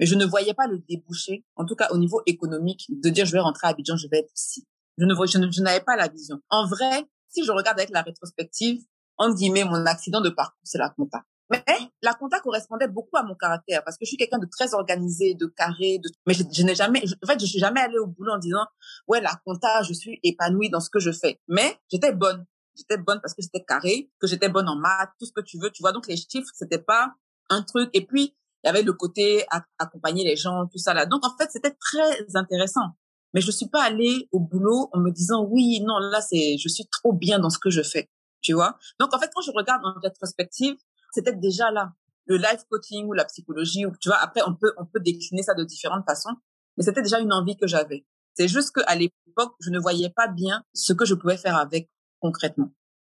[0.00, 3.26] Mais je ne voyais pas le débouché, en tout cas au niveau économique, de dire
[3.26, 4.66] je vais rentrer à Abidjan, je vais être ici.
[4.96, 5.14] Je ne
[5.50, 6.40] je n'avais pas la vision.
[6.48, 8.82] En vrai, si je regarde avec la rétrospective,
[9.18, 11.22] en guillemets, mon accident de parcours, c'est la compta.
[11.50, 11.64] Mais
[12.00, 15.34] la compta correspondait beaucoup à mon caractère parce que je suis quelqu'un de très organisé,
[15.34, 16.08] de carré, de...
[16.26, 18.64] mais je, n'ai jamais, en fait, je suis jamais allée au boulot en disant,
[19.08, 21.40] ouais, la compta, je suis épanouie dans ce que je fais.
[21.48, 22.46] Mais j'étais bonne.
[22.76, 25.58] J'étais bonne parce que j'étais carré, que j'étais bonne en maths, tout ce que tu
[25.58, 25.92] veux, tu vois.
[25.92, 27.12] Donc, les chiffres, c'était pas
[27.48, 27.90] un truc.
[27.94, 29.44] Et puis, il y avait le côté
[29.78, 31.06] accompagner les gens, tout ça là.
[31.06, 32.96] Donc, en fait, c'était très intéressant.
[33.32, 36.68] Mais je suis pas allée au boulot en me disant, oui, non, là, c'est, je
[36.68, 38.10] suis trop bien dans ce que je fais.
[38.42, 38.78] Tu vois?
[38.98, 40.76] Donc, en fait, quand je regarde en rétrospective,
[41.12, 41.92] c'était déjà là.
[42.26, 45.42] Le life coaching ou la psychologie, ou tu vois, après, on peut, on peut décliner
[45.42, 46.34] ça de différentes façons.
[46.76, 48.06] Mais c'était déjà une envie que j'avais.
[48.34, 51.90] C'est juste qu'à l'époque, je ne voyais pas bien ce que je pouvais faire avec
[52.20, 52.70] concrètement.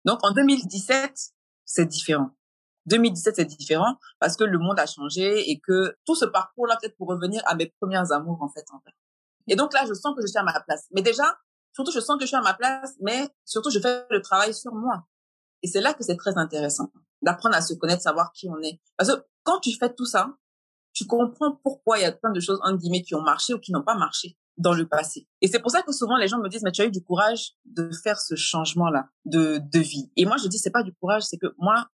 [0.06, 1.12] Donc, en 2017,
[1.66, 2.32] c'est différent.
[2.88, 6.98] 2017, c'est différent parce que le monde a changé et que tout ce parcours-là, peut-être
[6.98, 8.93] pour revenir à mes premières amours, en fait, en fait.
[9.48, 10.88] Et donc là, je sens que je suis à ma place.
[10.93, 11.38] Mais déjà,
[11.74, 14.54] surtout, je sens que je suis à ma place, mais surtout, je fais le travail
[14.54, 15.06] sur moi.
[15.62, 16.91] Et c'est là que c'est très intéressant
[17.22, 18.82] d'apprendre à se connaître, savoir qui on est.
[18.98, 20.30] Parce que quand tu fais tout ça,
[20.93, 23.60] tu comprends pourquoi il y a plein de choses, en guillemets, qui ont marché ou
[23.60, 25.28] qui n'ont pas marché dans le passé.
[25.41, 27.04] Et c'est pour ça que souvent les gens me disent, mais tu as eu du
[27.04, 30.12] courage de faire ce changement-là de, de vie.
[30.15, 31.88] Et moi, je dis, c'est pas du courage, c'est que moi,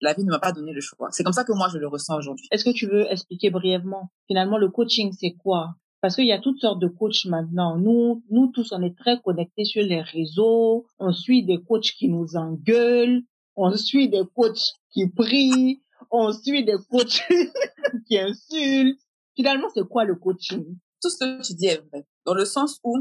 [0.00, 1.08] la vie ne m'a pas donné le choix.
[1.10, 2.46] C'est comme ça que moi, je le ressens aujourd'hui.
[2.50, 5.74] Est-ce que tu veux expliquer brièvement, finalement, le coaching, c'est quoi?
[6.00, 7.76] Parce qu'il y a toutes sortes de coachs maintenant.
[7.76, 10.86] Nous, nous tous, on est très connectés sur les réseaux.
[10.98, 13.22] On suit des coachs qui nous engueulent.
[13.56, 15.82] On suit des coachs qui prient.
[16.10, 17.22] On suit des coachs
[18.06, 19.00] qui insultent.
[19.34, 20.78] Finalement, c'est quoi le coaching?
[21.02, 22.06] Tout ce que tu dis est vrai.
[22.24, 22.96] Dans le sens où,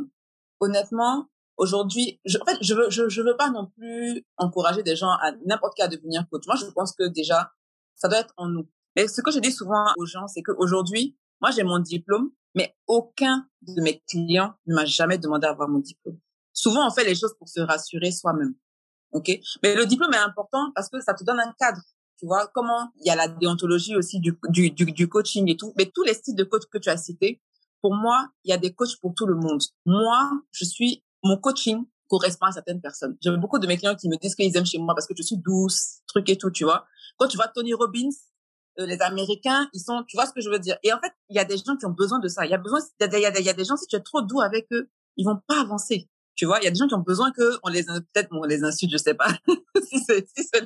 [0.59, 4.95] honnêtement, aujourd'hui, je, en fait, je veux, je, je veux pas non plus encourager des
[4.95, 6.43] gens à n'importe qui à devenir coach.
[6.47, 7.51] Moi, je pense que déjà,
[7.95, 8.67] ça doit être en nous.
[8.95, 12.75] Mais ce que je dis souvent aux gens, c'est qu'aujourd'hui, moi, j'ai mon diplôme, mais
[12.87, 16.17] aucun de mes clients ne m'a jamais demandé à avoir mon diplôme.
[16.53, 18.55] Souvent, on fait les choses pour se rassurer soi-même.
[19.11, 19.29] OK?
[19.63, 21.81] Mais le diplôme est important parce que ça te donne un cadre.
[22.17, 25.57] Tu vois, comment il y a la déontologie aussi du, du, du, du coaching et
[25.57, 25.73] tout.
[25.77, 27.41] Mais tous les styles de coach que tu as cités,
[27.81, 29.61] pour moi, il y a des coachs pour tout le monde.
[29.85, 33.17] Moi, je suis mon coaching correspond à certaines personnes.
[33.21, 35.23] J'ai beaucoup de mes clients qui me disent qu'ils aiment chez moi parce que je
[35.23, 36.85] suis douce, truc et tout, tu vois.
[37.17, 38.09] Quand tu vois Tony Robbins,
[38.79, 40.77] euh, les Américains, ils sont, tu vois ce que je veux dire.
[40.83, 42.45] Et en fait, il y a des gens qui ont besoin de ça.
[42.45, 44.67] Il y a besoin, il y a, des gens, si tu es trop doux avec
[44.71, 46.09] eux, ils vont pas avancer.
[46.35, 48.43] Tu vois, il y a des gens qui ont besoin que on les, peut-être on
[48.43, 49.29] les insulte, je sais pas
[49.89, 50.65] si c'est si c'est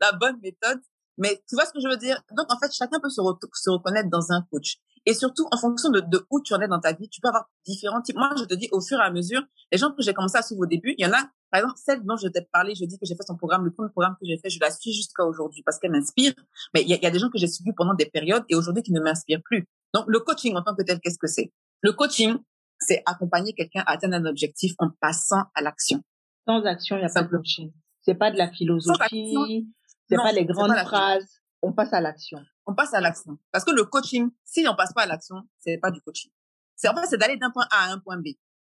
[0.00, 0.80] la bonne méthode.
[1.18, 2.20] Mais tu vois ce que je veux dire?
[2.36, 3.20] Donc en fait, chacun peut se,
[3.54, 4.78] se reconnaître dans un coach.
[5.06, 7.28] Et surtout, en fonction de, de, où tu en es dans ta vie, tu peux
[7.28, 8.16] avoir différents types.
[8.16, 10.42] Moi, je te dis, au fur et à mesure, les gens que j'ai commencé à
[10.42, 12.86] suivre au début, il y en a, par exemple, celle dont je t'ai parlé, je
[12.86, 14.94] dis que j'ai fait son programme, le premier programme que j'ai fait, je la suis
[14.94, 16.32] jusqu'à aujourd'hui parce qu'elle m'inspire.
[16.72, 18.44] Mais il y, a, il y a des gens que j'ai suivis pendant des périodes
[18.48, 19.68] et aujourd'hui qui ne m'inspirent plus.
[19.92, 21.52] Donc, le coaching en tant que tel, qu'est-ce que c'est?
[21.82, 22.38] Le coaching,
[22.78, 26.02] c'est accompagner quelqu'un à atteindre un objectif en passant à l'action.
[26.46, 27.72] Sans action, il n'y a pas de coaching.
[28.00, 29.66] C'est pas de la philosophie,
[30.08, 31.40] c'est pas les grandes phrases.
[31.62, 33.38] On passe à l'action on passe à l'action.
[33.52, 36.30] Parce que le coaching, si on passe pas à l'action, c'est pas du coaching.
[36.76, 38.28] C'est en fait, c'est d'aller d'un point A à un point B.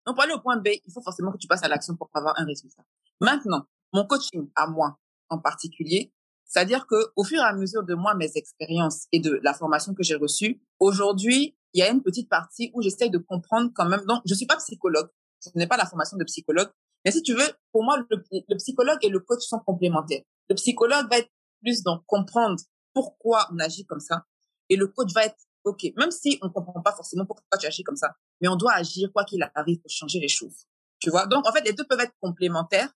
[0.05, 2.09] Donc pour aller au point B, il faut forcément que tu passes à l'action pour
[2.13, 2.83] avoir un résultat.
[3.19, 4.97] Maintenant, mon coaching à moi
[5.29, 6.13] en particulier,
[6.45, 9.93] c'est-à-dire que au fur et à mesure de moi mes expériences et de la formation
[9.93, 13.87] que j'ai reçue, aujourd'hui, il y a une petite partie où j'essaye de comprendre quand
[13.87, 14.03] même.
[14.05, 15.09] Donc, je suis pas psychologue,
[15.43, 16.69] je n'ai pas la formation de psychologue,
[17.05, 20.23] mais si tu veux, pour moi, le, le psychologue et le coach sont complémentaires.
[20.49, 21.31] Le psychologue va être
[21.61, 22.59] plus dans comprendre
[22.93, 24.25] pourquoi on agit comme ça.
[24.69, 27.83] Et le coach va être, OK, même si on comprend pas forcément pourquoi tu agis
[27.83, 30.65] comme ça, mais on doit agir quoi qu'il arrive pour changer les choses.
[30.99, 31.27] Tu vois?
[31.27, 32.91] Donc, en fait, les deux peuvent être complémentaires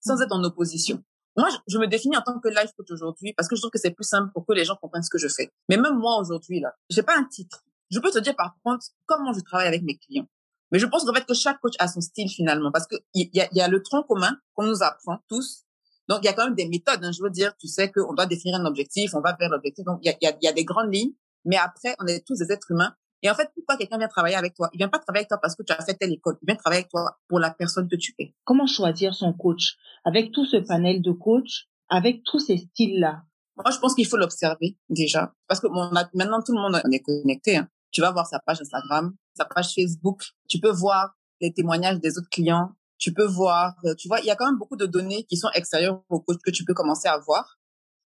[0.00, 1.02] sans être en opposition.
[1.36, 3.78] Moi, je, me définis en tant que life coach aujourd'hui parce que je trouve que
[3.78, 5.52] c'est plus simple pour que les gens comprennent ce que je fais.
[5.68, 7.64] Mais même moi aujourd'hui, là, j'ai pas un titre.
[7.90, 10.28] Je peux te dire par contre comment je travaille avec mes clients.
[10.70, 13.30] Mais je pense qu'en fait que chaque coach a son style finalement parce que il
[13.32, 15.63] y a, y a le tronc commun qu'on nous apprend tous
[16.08, 17.02] donc, il y a quand même des méthodes.
[17.02, 19.84] Hein, je veux dire, tu sais qu'on doit définir un objectif, on va vers l'objectif.
[19.84, 21.12] Donc, il y a, y, a, y a des grandes lignes,
[21.44, 22.94] mais après, on est tous des êtres humains.
[23.22, 24.68] Et en fait, pourquoi quelqu'un vient travailler avec toi?
[24.74, 26.36] Il vient pas travailler avec toi parce que tu as fait telle école.
[26.42, 28.34] Il vient travailler avec toi pour la personne que tu es.
[28.44, 29.76] Comment choisir son coach?
[30.04, 33.22] Avec tout ce panel de coachs, avec tous ces styles-là
[33.56, 35.32] Moi, je pense qu'il faut l'observer déjà.
[35.48, 37.56] Parce que bon, maintenant, tout le monde on est connecté.
[37.56, 37.68] Hein.
[37.92, 40.22] Tu vas voir sa page Instagram, sa page Facebook.
[40.46, 42.72] Tu peux voir les témoignages des autres clients
[43.04, 45.36] tu peux voir, euh, tu vois, il y a quand même beaucoup de données qui
[45.36, 47.58] sont extérieures au coach que tu peux commencer à voir.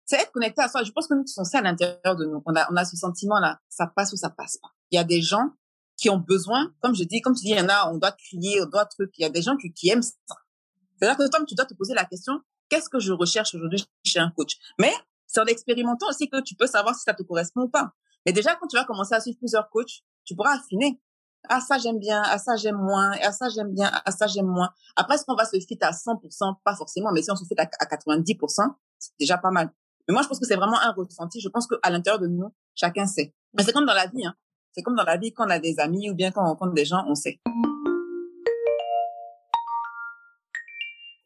[0.06, 0.84] C'est être connecté à soi.
[0.84, 2.42] Je pense que nous sommes ça à l'intérieur de nous.
[2.46, 4.70] On a, on a ce sentiment-là, ça passe ou ça passe pas.
[4.90, 5.50] Il y a des gens
[5.98, 8.12] qui ont besoin, comme je dis, comme tu dis, il y en a, on doit
[8.12, 9.10] crier, on doit truc.
[9.18, 10.14] Il y a des gens qui, qui aiment ça.
[10.98, 14.18] C'est-à-dire que toi, tu dois te poser la question, qu'est-ce que je recherche aujourd'hui chez
[14.18, 14.56] un coach?
[14.78, 14.94] Mais
[15.26, 17.92] c'est en expérimentant aussi que tu peux savoir si ça te correspond ou pas.
[18.24, 20.98] Mais déjà, quand tu vas commencer à suivre plusieurs coachs, tu pourras affiner.
[21.48, 22.22] Ah, ça, j'aime bien.
[22.24, 23.12] Ah, ça, j'aime moins.
[23.22, 23.90] Ah, ça, j'aime bien.
[23.92, 24.70] Ah, ça, j'aime moins.
[24.96, 26.56] Après, est-ce qu'on va se fit à 100%?
[26.64, 29.70] Pas forcément, mais si on se fit à 90%, c'est déjà pas mal.
[30.08, 31.40] Mais moi, je pense que c'est vraiment un ressenti.
[31.40, 33.34] Je pense qu'à l'intérieur de nous, chacun sait.
[33.54, 34.34] Mais c'est comme dans la vie, hein.
[34.72, 36.74] C'est comme dans la vie, quand on a des amis ou bien quand on rencontre
[36.74, 37.40] des gens, on sait.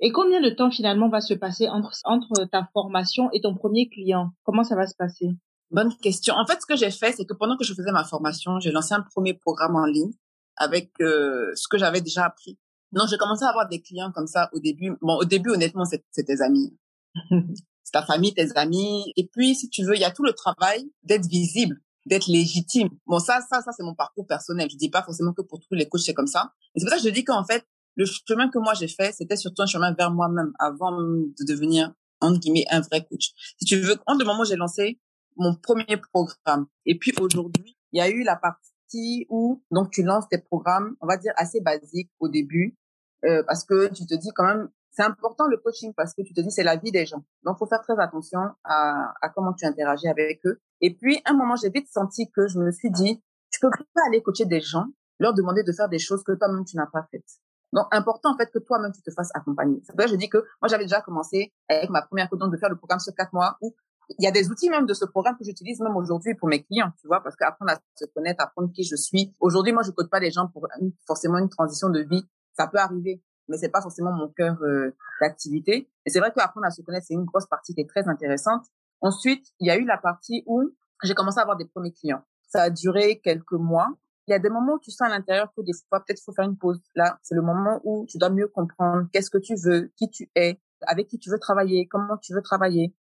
[0.02, 3.88] Et combien de temps finalement va se passer entre, entre ta formation et ton premier
[3.88, 4.30] client?
[4.44, 5.30] Comment ça va se passer?
[5.70, 6.34] Bonne question.
[6.34, 8.72] En fait, ce que j'ai fait, c'est que pendant que je faisais ma formation, j'ai
[8.72, 10.12] lancé un premier programme en ligne
[10.56, 12.58] avec euh, ce que j'avais déjà appris.
[12.92, 14.92] Donc, j'ai commencé à avoir des clients comme ça au début.
[15.00, 16.76] Bon, au début, honnêtement, c'est tes amis.
[17.30, 19.12] c'est ta famille, tes amis.
[19.16, 22.88] Et puis, si tu veux, il y a tout le travail d'être visible, d'être légitime.
[23.06, 24.68] Bon, ça, ça, ça, c'est mon parcours personnel.
[24.70, 26.52] Je dis pas forcément que pour tous les coachs, c'est comme ça.
[26.74, 29.12] Et c'est pour ça que je dis qu'en fait, le chemin que moi j'ai fait,
[29.12, 33.30] c'était surtout un chemin vers moi-même avant de devenir, entre guillemets, un vrai coach.
[33.58, 34.98] Si tu veux, en le moment où j'ai lancé
[35.40, 40.02] mon premier programme, et puis aujourd'hui, il y a eu la partie où, donc, tu
[40.02, 42.76] lances tes programmes, on va dire, assez basiques au début,
[43.24, 46.34] euh, parce que tu te dis quand même, c'est important le coaching parce que tu
[46.34, 47.24] te dis c'est la vie des gens.
[47.44, 50.60] Donc, faut faire très attention à, à comment tu interagis avec eux.
[50.80, 54.02] Et puis, un moment, j'ai vite senti que je me suis dit, tu peux pas
[54.08, 54.86] aller coacher des gens,
[55.18, 57.40] leur demander de faire des choses que toi-même tu n'as pas faites.
[57.72, 59.80] Donc, important en fait que toi-même tu te fasses accompagner.
[59.84, 62.56] C'est pour ça je dis que moi j'avais déjà commencé avec ma première coach de
[62.56, 63.74] faire le programme sur quatre mois où
[64.18, 66.62] il y a des outils même de ce programme que j'utilise même aujourd'hui pour mes
[66.62, 69.34] clients, tu vois, parce qu'apprendre à se connaître, apprendre qui je suis.
[69.40, 70.66] Aujourd'hui, moi je coach pas les gens pour
[71.06, 72.24] forcément une transition de vie.
[72.54, 75.88] Ça peut arriver, mais c'est pas forcément mon cœur euh, d'activité.
[76.04, 78.66] Et c'est vrai qu'apprendre à se connaître, c'est une grosse partie qui est très intéressante.
[79.00, 80.62] Ensuite, il y a eu la partie où
[81.02, 82.22] j'ai commencé à avoir des premiers clients.
[82.48, 83.88] Ça a duré quelques mois
[84.30, 86.32] il y a des moments où tu sens à l'intérieur que des fois, peut-être, faut
[86.32, 86.80] faire une pause.
[86.94, 90.30] Là, c'est le moment où tu dois mieux comprendre qu'est-ce que tu veux, qui tu
[90.36, 92.94] es, avec qui tu veux travailler, comment tu veux travailler.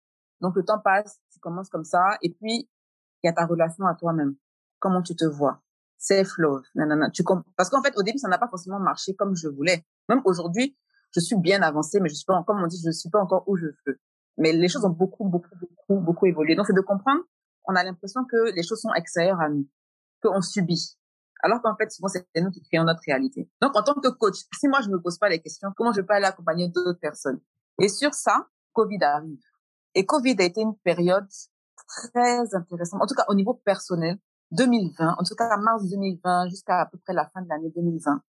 [0.41, 2.17] Donc, le temps passe, tu commences comme ça.
[2.21, 2.69] Et puis,
[3.23, 4.35] il y a ta relation à toi-même.
[4.79, 5.61] Comment tu te vois?
[5.97, 6.63] Self-love.
[7.13, 7.23] Tu
[7.55, 9.85] Parce qu'en fait, au début, ça n'a pas forcément marché comme je voulais.
[10.09, 10.77] Même aujourd'hui,
[11.15, 13.43] je suis bien avancée, mais je suis pas, comme on dit, je suis pas encore
[13.47, 13.99] où je veux.
[14.37, 16.55] Mais les choses ont beaucoup, beaucoup, beaucoup, beaucoup évolué.
[16.55, 17.21] Donc, c'est de comprendre,
[17.65, 19.67] on a l'impression que les choses sont extérieures à nous,
[20.21, 20.97] qu'on subit.
[21.41, 23.49] Alors qu'en fait, souvent, c'est nous qui créons notre réalité.
[23.61, 26.01] Donc, en tant que coach, si moi, je me pose pas les questions, comment je
[26.01, 27.39] peux aller accompagner d'autres personnes?
[27.79, 29.41] Et sur ça, Covid arrive.
[29.95, 31.27] Et Covid a été une période
[31.87, 34.17] très intéressante, en tout cas au niveau personnel,
[34.51, 38.21] 2020, en tout cas mars 2020 jusqu'à à peu près la fin de l'année 2020.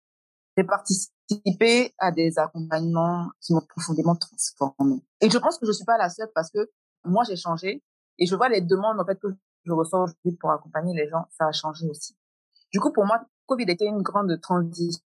[0.56, 5.04] J'ai participé à des accompagnements qui m'ont profondément transformé.
[5.20, 6.70] Et je pense que je suis pas la seule parce que
[7.04, 7.82] moi, j'ai changé
[8.18, 9.28] et je vois les demandes en fait que
[9.64, 12.16] je ressens aujourd'hui pour accompagner les gens, ça a changé aussi.
[12.72, 15.00] Du coup, pour moi, Covid était une grande transition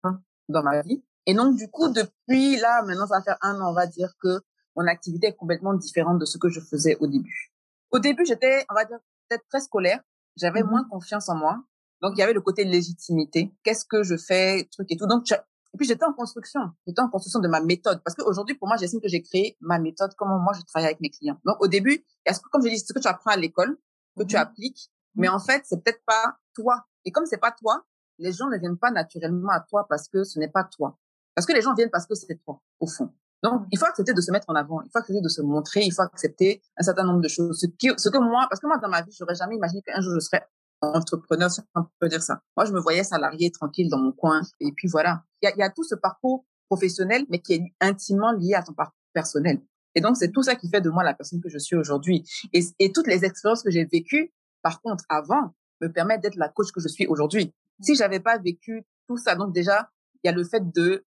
[0.48, 1.02] dans ma vie.
[1.26, 4.12] Et donc, du coup, depuis là, maintenant, ça va faire un an, on va dire
[4.22, 4.40] que
[4.76, 7.52] mon activité est complètement différente de ce que je faisais au début.
[7.90, 10.00] Au début, j'étais, on va dire, peut-être très scolaire.
[10.36, 10.88] J'avais moins mhm.
[10.90, 11.62] confiance en moi.
[12.02, 13.52] Donc, il y avait le côté légitimité.
[13.62, 15.06] Qu'est-ce que je fais, truc et tout.
[15.06, 16.60] Donc, et puis, j'étais en construction.
[16.86, 18.00] J'étais en construction de ma méthode.
[18.04, 21.00] Parce qu'aujourd'hui, pour moi, j'estime que j'ai créé ma méthode, comment moi je travaille avec
[21.00, 21.38] mes clients.
[21.44, 23.78] Donc, au début, est-ce que, comme je dis, ce que tu apprends à l'école,
[24.18, 24.42] que tu mhm.
[24.42, 27.84] appliques, mais en fait, c'est peut-être pas toi et comme c'est pas toi,
[28.18, 30.98] les gens ne viennent pas naturellement à toi parce que ce n'est pas toi.
[31.34, 33.12] Parce que les gens viennent parce que c'est toi, au fond.
[33.42, 35.80] Donc, il faut accepter de se mettre en avant, il faut accepter de se montrer,
[35.82, 37.58] il faut accepter un certain nombre de choses.
[37.58, 40.00] Ce, qui, ce que moi, parce que moi, dans ma vie, j'aurais jamais imaginé qu'un
[40.00, 40.46] jour je serais
[40.82, 42.40] entrepreneur, si on peut dire ça.
[42.56, 44.42] Moi, je me voyais salarié, tranquille dans mon coin.
[44.60, 45.24] Et puis voilà.
[45.42, 48.62] Il y a, y a tout ce parcours professionnel, mais qui est intimement lié à
[48.62, 49.60] ton parcours personnel.
[49.94, 52.24] Et donc, c'est tout ça qui fait de moi la personne que je suis aujourd'hui.
[52.52, 56.48] Et, et toutes les expériences que j'ai vécues, par contre, avant, me permettre d'être la
[56.48, 57.52] coach que je suis aujourd'hui.
[57.80, 59.90] Si j'avais pas vécu tout ça, donc déjà,
[60.22, 61.04] il y a le fait de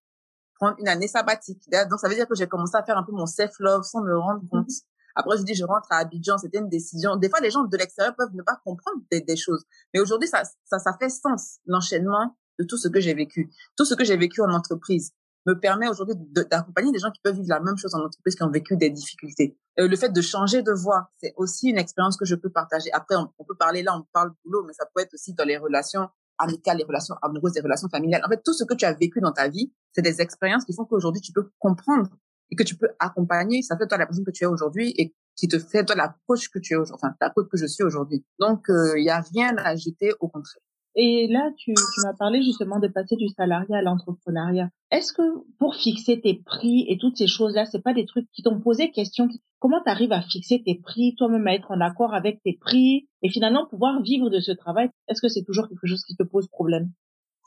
[0.64, 1.62] prendre une année sabbatique.
[1.90, 4.18] Donc, ça veut dire que j'ai commencé à faire un peu mon self-love sans me
[4.18, 4.70] rendre compte.
[4.70, 4.86] Mm-hmm.
[5.16, 7.16] Après, je dis, je rentre à Abidjan, c'était une décision.
[7.18, 9.64] Des fois, les gens de l'extérieur peuvent ne pas comprendre des, des choses.
[9.94, 13.52] Mais aujourd'hui, ça, ça, ça fait sens, l'enchaînement de tout ce que j'ai vécu.
[13.78, 15.14] Tout ce que j'ai vécu en entreprise
[15.46, 18.44] me permet aujourd'hui d'accompagner des gens qui peuvent vivre la même chose en entreprise, qui
[18.44, 19.58] ont vécu des difficultés.
[19.80, 22.92] Euh, le fait de changer de voie, c'est aussi une expérience que je peux partager.
[22.94, 25.58] Après, on, peut parler là, on parle boulot, mais ça peut être aussi dans les
[25.58, 26.10] relations
[26.44, 28.22] amicales, les relations amoureuses, les relations familiales.
[28.26, 30.74] En fait, tout ce que tu as vécu dans ta vie, c'est des expériences qui
[30.74, 32.10] font qu'aujourd'hui, tu peux comprendre
[32.52, 33.62] et que tu peux accompagner.
[33.62, 36.16] Ça fait toi la personne que tu es aujourd'hui et qui te fait toi la
[36.28, 38.26] coach que tu es aujourd'hui, enfin, la coach que je suis aujourd'hui.
[38.40, 40.62] Donc, euh, il y a rien à ajouter, au contraire.
[40.96, 44.70] Et là, tu, tu m'as parlé justement de passer du salariat à l'entrepreneuriat.
[44.92, 45.24] Est-ce que
[45.58, 48.92] pour fixer tes prix et toutes ces choses-là, c'est pas des trucs qui t'ont posé
[48.92, 49.28] question
[49.60, 53.08] Comment tu arrives à fixer tes prix, toi-même à être en accord avec tes prix
[53.22, 54.90] et finalement pouvoir vivre de ce travail?
[55.08, 56.92] Est-ce que c'est toujours quelque chose qui te pose problème?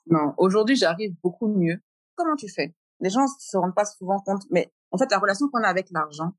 [0.07, 1.79] Non, aujourd'hui, j'arrive beaucoup mieux.
[2.15, 2.75] Comment tu fais?
[3.01, 5.89] Les gens se rendent pas souvent compte, mais en fait, la relation qu'on a avec
[5.91, 6.33] l'argent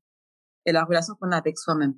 [0.66, 1.94] et la relation qu'on a avec soi-même.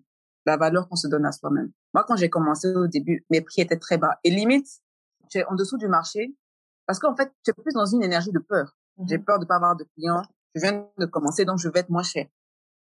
[0.47, 1.71] la valeur qu'on se donne à soi-même.
[1.95, 4.19] Moi, quand j'ai commencé au début, mes prix étaient très bas.
[4.25, 4.69] Et limite,
[5.31, 6.37] tu es en dessous du marché
[6.87, 8.77] parce qu'en fait, tu es plus dans une énergie de peur.
[9.07, 9.25] J'ai mhm.
[9.25, 10.23] peur de pas avoir de clients.
[10.55, 12.27] Je viens de commencer, donc je vais être moins cher.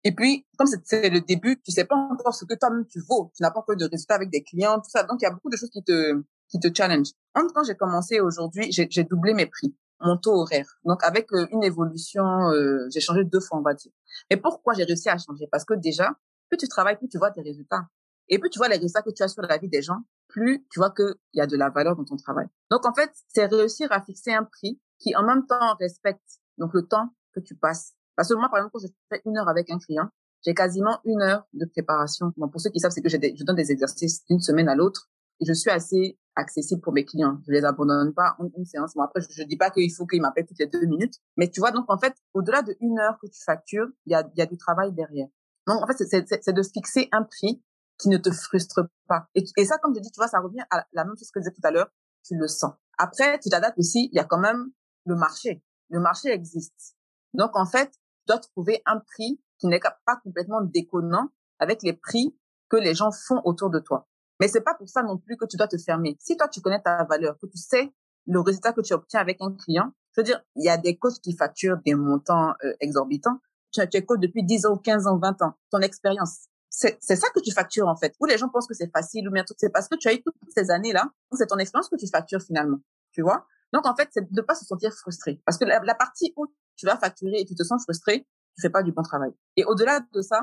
[0.04, 3.32] Et puis, comme c'est le début, tu sais pas encore ce que toi-même tu vaux.
[3.36, 5.04] Tu n'as pas encore de résultats avec des clients, tout ça.
[5.04, 7.08] Donc, il y a beaucoup de choses qui te, qui te challenge.
[7.34, 10.78] Quand j'ai commencé aujourd'hui, j'ai doublé mes prix, mon taux horaire.
[10.84, 13.92] Donc, avec euh, une évolution, euh, j'ai changé deux fois, on va dire.
[14.30, 15.48] Et pourquoi j'ai réussi à changer?
[15.52, 16.12] Parce que déjà,
[16.50, 17.88] plus tu travailles, plus tu vois tes résultats.
[18.30, 20.04] Et plus tu vois les résultats que tu as sur la vie des gens,
[20.36, 22.48] plus tu vois qu'il y a de la valeur dans ton travail.
[22.70, 26.74] Donc, en fait, c'est réussir à fixer un prix qui, en même temps, respecte donc
[26.74, 27.94] le temps que tu passes.
[28.18, 30.10] Parce que moi, par exemple, quand je fais une heure avec un client,
[30.46, 32.34] j'ai quasiment une heure de préparation.
[32.36, 35.10] Bon, pour ceux qui savent, c'est que je donne des exercices d'une semaine à l'autre
[35.40, 37.40] et je suis assez accessible pour mes clients.
[37.48, 38.94] Je les abandonne pas en une séance.
[38.94, 41.16] Bon, après, je, dis pas qu'il faut qu'ils m'appellent toutes les deux minutes.
[41.38, 44.16] Mais tu vois, donc, en fait, au-delà de une heure que tu factures, il y
[44.16, 45.28] a, y a du travail derrière.
[45.66, 47.64] Donc, en fait, c'est de fixer un prix
[47.98, 49.28] qui ne te frustre pas.
[49.36, 51.50] Et, ça, comme je dis, tu vois, ça revient à la même chose que je
[51.50, 51.90] disais tout à l'heure,
[52.26, 52.74] tu le sens.
[52.98, 54.72] Après, tu t'adaptes aussi, il y a quand même
[55.06, 55.64] le marché.
[55.90, 56.96] Le marché existe.
[57.34, 61.30] Donc, en fait, tu dois trouver un prix qui n'est pas complètement déconnant
[61.60, 62.36] avec les prix
[62.70, 64.08] que les gens font autour de toi.
[64.40, 66.18] Mais c'est pas pour ça non plus que tu dois te fermer.
[66.20, 67.94] Si toi, tu connais ta valeur, que tu sais
[68.28, 70.98] le résultat que tu obtiens avec un client, je veux dire, il y a des
[70.98, 73.40] coachs qui facturent des montants euh, exorbitants.
[73.72, 75.54] Tu, tu es depuis 10 ans, 15 ans, 20 ans.
[75.70, 78.14] Ton expérience, c'est ça que tu factures en fait.
[78.20, 80.14] Où les gens pensent que c'est facile ou bien tout, c'est parce que tu as
[80.14, 81.10] eu toutes ces années-là.
[81.34, 82.80] C'est ton expérience que tu factures finalement.
[83.12, 83.46] Tu vois?
[83.74, 85.42] Donc en fait, c'est de pas se sentir frustré.
[85.46, 86.46] Parce que la, la, partie où
[86.76, 89.32] tu vas facturer et tu te sens frustré, tu fais pas du bon travail.
[89.56, 90.42] Et au-delà de ça,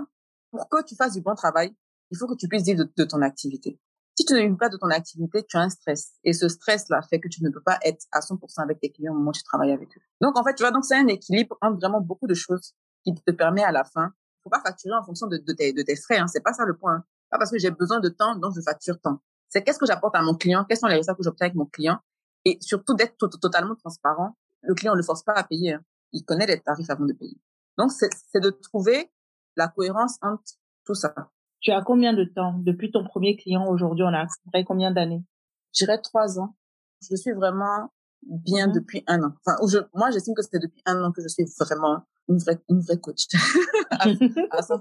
[0.51, 1.75] pour que tu fasses du bon travail,
[2.11, 3.81] il faut que tu puisses vivre de, ton activité.
[4.19, 6.13] Si tu ne vis pas de ton activité, tu as un stress.
[6.25, 9.13] Et ce stress-là fait que tu ne peux pas être à 100% avec tes clients
[9.13, 10.01] au moment où tu travailles avec eux.
[10.21, 13.15] Donc, en fait, tu vois, donc c'est un équilibre entre vraiment beaucoup de choses qui
[13.15, 14.13] te permet à la fin.
[14.43, 16.19] Faut pas facturer en fonction de, de, tes, de tes frais.
[16.19, 16.27] Hein.
[16.27, 16.97] C'est pas ça le point.
[16.97, 17.05] Hein.
[17.31, 19.21] Pas parce que j'ai besoin de temps, donc je facture tant.
[19.49, 21.67] C'est qu'est-ce que j'apporte à mon client, quels sont les résultats que j'obtiens avec mon
[21.67, 21.99] client,
[22.45, 24.37] et surtout d'être totalement transparent.
[24.63, 25.75] Le client ne le force pas à payer.
[25.75, 25.85] Hein.
[26.13, 27.39] Il connaît les tarifs avant de payer.
[27.79, 29.11] Donc, c'est de trouver
[29.57, 30.43] la cohérence entre
[30.85, 31.15] tout ça.
[31.61, 34.27] Tu as combien de temps depuis ton premier client aujourd'hui On a
[34.65, 35.25] combien d'années?
[35.73, 36.57] J'irais trois ans.
[37.09, 37.93] Je suis vraiment
[38.25, 38.73] bien mmh.
[38.73, 39.33] depuis un an.
[39.45, 42.59] Enfin, je, moi, j'estime que c'était depuis un an que je suis vraiment une vraie,
[42.69, 43.27] une vraie coach.
[43.91, 44.81] à, 100%.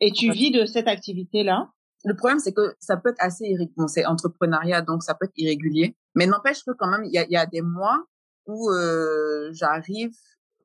[0.00, 1.70] Et tu vis de cette activité-là?
[2.04, 3.74] Le problème, c'est que ça peut être assez irrégulier.
[3.76, 5.96] Bon, c'est entrepreneuriat, donc ça peut être irrégulier.
[6.14, 8.04] Mais n'empêche que quand même, il y a, y a des mois
[8.46, 10.12] où euh, j'arrive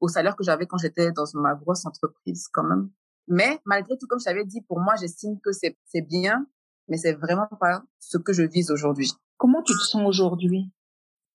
[0.02, 2.90] au salaire que j'avais quand j'étais dans ma grosse entreprise quand même.
[3.28, 6.46] Mais malgré tout, comme je t'avais dit, pour moi, j'estime que c'est bien,
[6.88, 9.12] mais c'est vraiment pas ce que je vise aujourd'hui.
[9.38, 10.70] Comment tu te sens aujourd'hui?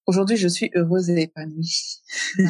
[0.07, 2.03] Aujourd'hui, je suis heureuse et épanouie.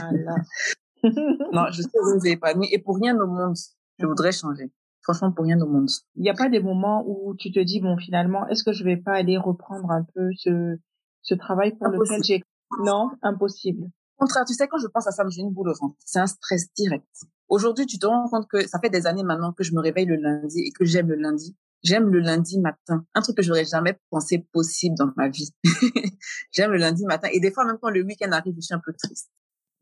[1.53, 2.69] non, je suis heureuse et épanouie.
[2.73, 3.57] Et pour rien au monde,
[3.99, 4.73] je voudrais changer.
[5.03, 5.89] Franchement, pour rien au monde.
[6.17, 8.85] Il n'y a pas des moments où tu te dis, bon, finalement, est-ce que je
[8.85, 10.79] vais pas aller reprendre un peu ce,
[11.23, 12.43] ce travail pour lequel j'ai...
[12.83, 13.91] Non, impossible
[14.25, 15.97] contraire, tu sais, quand je pense à ça, j'ai une boule au ventre.
[16.05, 17.07] C'est un stress direct.
[17.49, 20.07] Aujourd'hui, tu te rends compte que ça fait des années maintenant que je me réveille
[20.07, 21.57] le lundi et que j'aime le lundi.
[21.83, 23.05] J'aime le lundi matin.
[23.15, 25.51] Un truc que j'aurais jamais pensé possible dans ma vie.
[26.53, 27.29] j'aime le lundi matin.
[27.33, 29.31] Et des fois, même quand le week-end arrive, je suis un peu triste.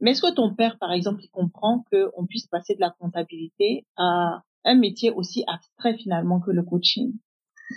[0.02, 3.86] Mais est-ce que ton père, par exemple, il comprend qu'on puisse passer de la comptabilité
[3.96, 7.14] à un métier aussi abstrait finalement que le coaching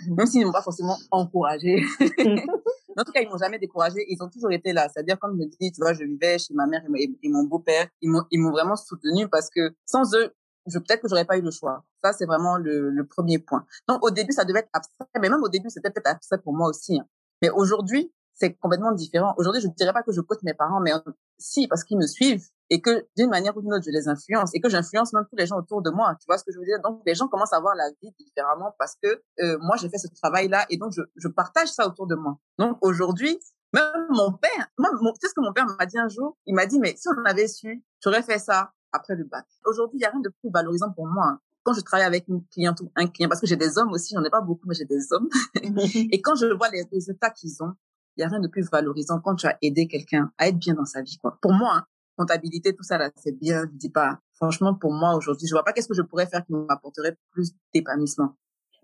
[0.08, 1.84] Même s'ils ne m'ont pas forcément encouragé.
[2.00, 4.04] en tout cas, ils m'ont jamais découragé.
[4.08, 4.88] Ils ont toujours été là.
[4.88, 7.86] C'est-à-dire, comme je dis, tu vois, je vivais chez ma mère et, mon beau-père.
[8.02, 10.34] Ils m'ont, ils m'ont vraiment soutenu parce que sans eux,
[10.66, 11.84] je, peut-être que j'aurais pas eu le choix.
[12.02, 13.64] Ça, c'est vraiment le, le, premier point.
[13.88, 16.54] Donc, au début, ça devait être abstrait, mais même au début, c'était peut-être abstrait pour
[16.54, 16.98] moi aussi.
[16.98, 17.06] Hein.
[17.40, 19.34] Mais aujourd'hui, c'est complètement différent.
[19.38, 20.92] Aujourd'hui, je ne dirais pas que je coach mes parents, mais
[21.38, 24.50] si, parce qu'ils me suivent et que d'une manière ou d'une autre, je les influence
[24.54, 26.14] et que j'influence même tous les gens autour de moi.
[26.20, 26.80] Tu vois ce que je veux dire?
[26.82, 29.98] Donc, les gens commencent à voir la vie différemment parce que euh, moi, j'ai fait
[29.98, 32.38] ce travail-là et donc je, je, partage ça autour de moi.
[32.58, 33.38] Donc, aujourd'hui,
[33.72, 36.36] même mon père, moi, tu sais ce que mon père m'a dit un jour?
[36.44, 39.46] Il m'a dit, mais si on avait su, j'aurais fait ça après le bac.
[39.64, 41.38] Aujourd'hui, il n'y a rien de plus valorisant pour moi.
[41.62, 44.14] Quand je travaille avec une cliente ou un client, parce que j'ai des hommes aussi,
[44.14, 45.28] j'en ai pas beaucoup, mais j'ai des hommes.
[46.12, 47.74] et quand je vois les résultats qu'ils ont,
[48.16, 50.74] il y a rien de plus valorisant quand tu as aidé quelqu'un à être bien
[50.74, 51.38] dans sa vie, quoi.
[51.40, 51.84] Pour moi, hein,
[52.16, 53.62] comptabilité, tout ça, là, c'est bien.
[53.72, 56.44] Je dis pas, franchement, pour moi, aujourd'hui, je vois pas qu'est-ce que je pourrais faire
[56.44, 58.34] qui m'apporterait plus d'épanouissement.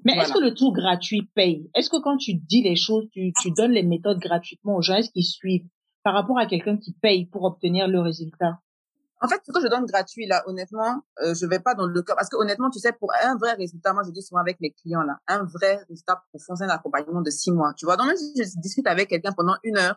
[0.05, 1.71] Mais est-ce que le tour gratuit paye?
[1.75, 4.97] Est-ce que quand tu dis les choses, tu, tu donnes les méthodes gratuitement aux gens,
[4.97, 5.69] est-ce qu'ils suivent?
[6.03, 8.59] Par rapport à quelqu'un qui paye pour obtenir le résultat?
[9.25, 12.03] En fait, ce que je donne gratuit là, honnêtement, euh, je vais pas dans le
[12.03, 14.61] cas parce que honnêtement, tu sais, pour un vrai résultat, moi je dis souvent avec
[14.61, 17.73] mes clients là, un vrai résultat pour foncer un accompagnement de six mois.
[17.77, 19.95] Tu vois, donc même si je discute avec quelqu'un pendant une heure,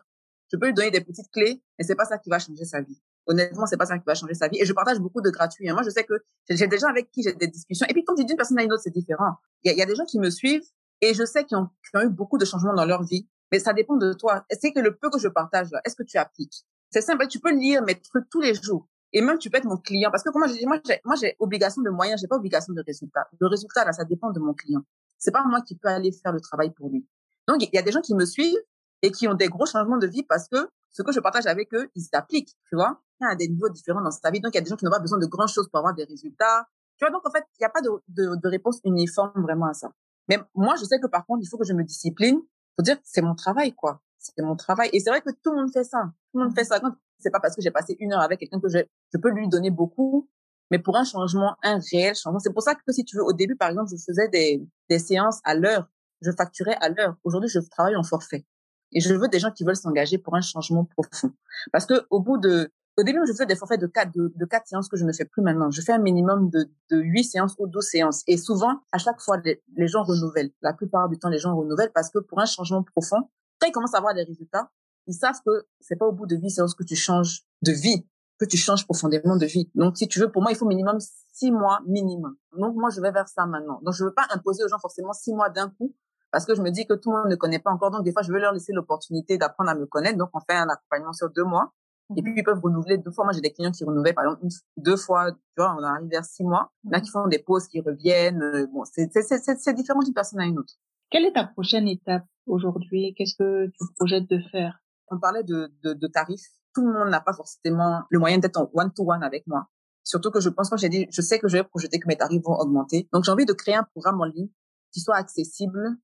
[0.52, 2.80] je peux lui donner des petites clés, mais c'est pas ça qui va changer sa
[2.80, 3.02] vie.
[3.26, 4.58] honnêtement, c'est pas ça qui va changer sa vie.
[4.60, 5.68] Et je partage beaucoup de gratuits.
[5.68, 5.74] Hein.
[5.74, 6.14] Moi, je sais que
[6.48, 7.84] j'ai des gens avec qui j'ai des discussions.
[7.88, 9.38] Et puis, quand tu dis d'une personne à une autre, c'est différent.
[9.64, 10.62] Il y, a, des gens qui me suivent
[11.00, 13.28] et je sais qu'ils ont, ont, eu beaucoup de changements dans leur vie.
[13.50, 14.44] Mais ça dépend de toi.
[14.50, 16.64] C'est que le peu que je partage, est-ce que tu appliques?
[16.90, 17.26] C'est simple.
[17.26, 18.86] Tu peux lire mes trucs tous les jours.
[19.12, 20.10] Et même, tu peux être mon client.
[20.10, 22.72] Parce que, comme je dis, moi, j'ai, moi, j'ai obligation de moyens, j'ai pas obligation
[22.72, 23.28] de résultat.
[23.38, 24.82] Le résultat, là, ça dépend de mon client.
[25.18, 27.06] C'est pas moi qui peux aller faire le travail pour lui.
[27.48, 28.58] Donc, il y a des gens qui me suivent
[29.02, 31.72] et qui ont des gros changements de vie parce que ce que je partage avec
[31.74, 33.00] eux, ils s'appliquent, tu vois.
[33.20, 34.40] Il y a des niveaux différents dans sa vie.
[34.40, 35.94] Donc, il y a des gens qui n'ont pas besoin de grand choses pour avoir
[35.94, 36.66] des résultats.
[36.98, 39.66] Tu vois, donc, en fait, il n'y a pas de, de, de, réponse uniforme vraiment
[39.66, 39.90] à ça.
[40.28, 42.40] Mais moi, je sais que par contre, il faut que je me discipline
[42.76, 44.02] pour dire c'est mon travail, quoi.
[44.18, 44.90] C'est mon travail.
[44.92, 46.10] Et c'est vrai que tout le monde fait ça.
[46.32, 46.80] Tout le monde fait ça.
[47.18, 48.78] C'est pas parce que j'ai passé une heure avec quelqu'un que je,
[49.12, 50.28] je peux lui donner beaucoup.
[50.70, 52.40] Mais pour un changement, un réel changement.
[52.40, 54.98] C'est pour ça que si tu veux, au début, par exemple, je faisais des, des
[54.98, 55.88] séances à l'heure.
[56.22, 57.16] Je facturais à l'heure.
[57.24, 58.44] Aujourd'hui, je travaille en forfait.
[58.92, 61.32] Et je veux des gens qui veulent s'engager pour un changement profond.
[61.72, 64.66] Parce que au bout de, au début, je faisais des forfaits de quatre, de, quatre
[64.66, 65.70] séances que je ne fais plus maintenant.
[65.70, 68.22] Je fais un minimum de, de huit séances ou douze séances.
[68.26, 70.50] Et souvent, à chaque fois, les, les, gens renouvellent.
[70.62, 73.72] La plupart du temps, les gens renouvellent parce que pour un changement profond, quand ils
[73.72, 74.70] commencent à avoir des résultats,
[75.06, 78.06] ils savent que c'est pas au bout de huit séances que tu changes de vie,
[78.38, 79.70] que tu changes profondément de vie.
[79.74, 80.98] Donc, si tu veux, pour moi, il faut minimum
[81.32, 82.36] six mois minimum.
[82.56, 83.80] Donc, moi, je vais vers ça maintenant.
[83.82, 85.94] Donc, je veux pas imposer aux gens forcément six mois d'un coup
[86.30, 87.90] parce que je me dis que tout le monde ne connaît pas encore.
[87.90, 90.18] Donc, des fois, je veux leur laisser l'opportunité d'apprendre à me connaître.
[90.18, 91.72] Donc, on fait un accompagnement sur deux mois.
[92.16, 92.38] Et puis, mhm.
[92.38, 93.24] ils peuvent renouveler deux fois.
[93.24, 94.46] Moi, j'ai des clients qui renouvellent, par exemple,
[94.76, 96.70] deux fois, tu vois, on arrive vers six mois.
[96.84, 98.42] Là, qui font des pauses, qui reviennent.
[98.42, 100.74] Euh, bon, c'est, c'est, c'est, c'est différent d'une personne à une autre.
[101.10, 103.14] Quelle est ta prochaine étape aujourd'hui?
[103.16, 104.78] Qu'est-ce que tu projettes de faire?
[105.08, 106.48] On parlait de, de, de tarifs.
[106.74, 109.68] Tout le monde n'a pas forcément le moyen d'être en one-to-one avec moi.
[110.04, 112.16] Surtout que je pense, quand j'ai dit, je sais que je vais projeter que mes
[112.16, 113.08] tarifs vont augmenter.
[113.12, 114.48] Donc, j'ai envie de créer un programme en ligne
[114.92, 115.96] qui soit accessible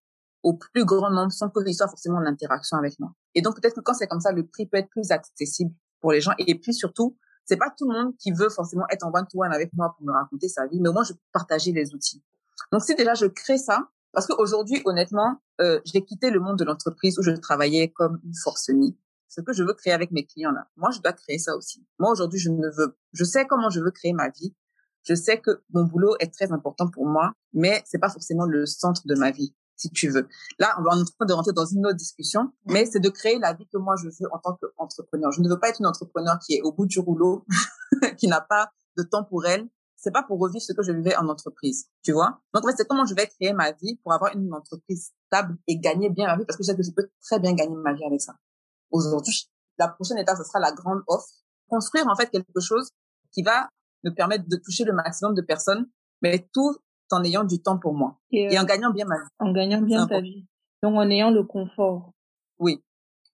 [0.42, 3.12] au plus grand nombre sans qu'il soit forcément en interaction avec moi.
[3.34, 6.12] Et donc peut-être que quand c'est comme ça, le prix peut être plus accessible pour
[6.12, 6.32] les gens.
[6.38, 9.72] Et puis surtout, c'est pas tout le monde qui veut forcément être en one-to-one avec
[9.74, 12.22] moi pour me raconter sa vie, mais moi je peux partager les outils.
[12.70, 16.64] Donc si déjà je crée ça, parce qu'aujourd'hui honnêtement, euh, j'ai quitté le monde de
[16.64, 18.96] l'entreprise où je travaillais comme une forcenée.
[19.28, 21.86] Ce que je veux créer avec mes clients là, moi je dois créer ça aussi.
[21.98, 24.54] Moi aujourd'hui je ne veux, je sais comment je veux créer ma vie.
[25.04, 28.66] Je sais que mon boulot est très important pour moi, mais c'est pas forcément le
[28.66, 30.28] centre de ma vie si tu veux.
[30.58, 33.38] Là, on va en train de rentrer dans une autre discussion, mais c'est de créer
[33.38, 35.32] la vie que moi je veux en tant qu'entrepreneur.
[35.32, 37.44] Je ne veux pas être une entrepreneur qui est au bout du rouleau,
[38.16, 39.66] qui n'a pas de temps pour elle.
[40.02, 42.40] C'est pas pour revivre ce que je vivais en entreprise, tu vois?
[42.52, 45.56] Donc, en fait, c'est comment je vais créer ma vie pour avoir une entreprise stable
[45.68, 47.76] et gagner bien ma vie parce que je sais que je peux très bien gagner
[47.76, 48.34] ma vie avec ça.
[48.90, 49.48] Aujourd'hui,
[49.78, 51.28] la prochaine étape, ce sera la grande offre.
[51.68, 52.90] Construire, en fait, quelque chose
[53.30, 53.68] qui va
[54.02, 55.88] me permettre de toucher le maximum de personnes,
[56.20, 56.76] mais tout
[57.12, 59.28] en ayant du temps pour moi et, en euh, gagnant bien ma vie.
[59.38, 60.46] En gagnant bien ta vie.
[60.82, 62.12] Donc en ayant le confort.
[62.58, 62.82] Oui.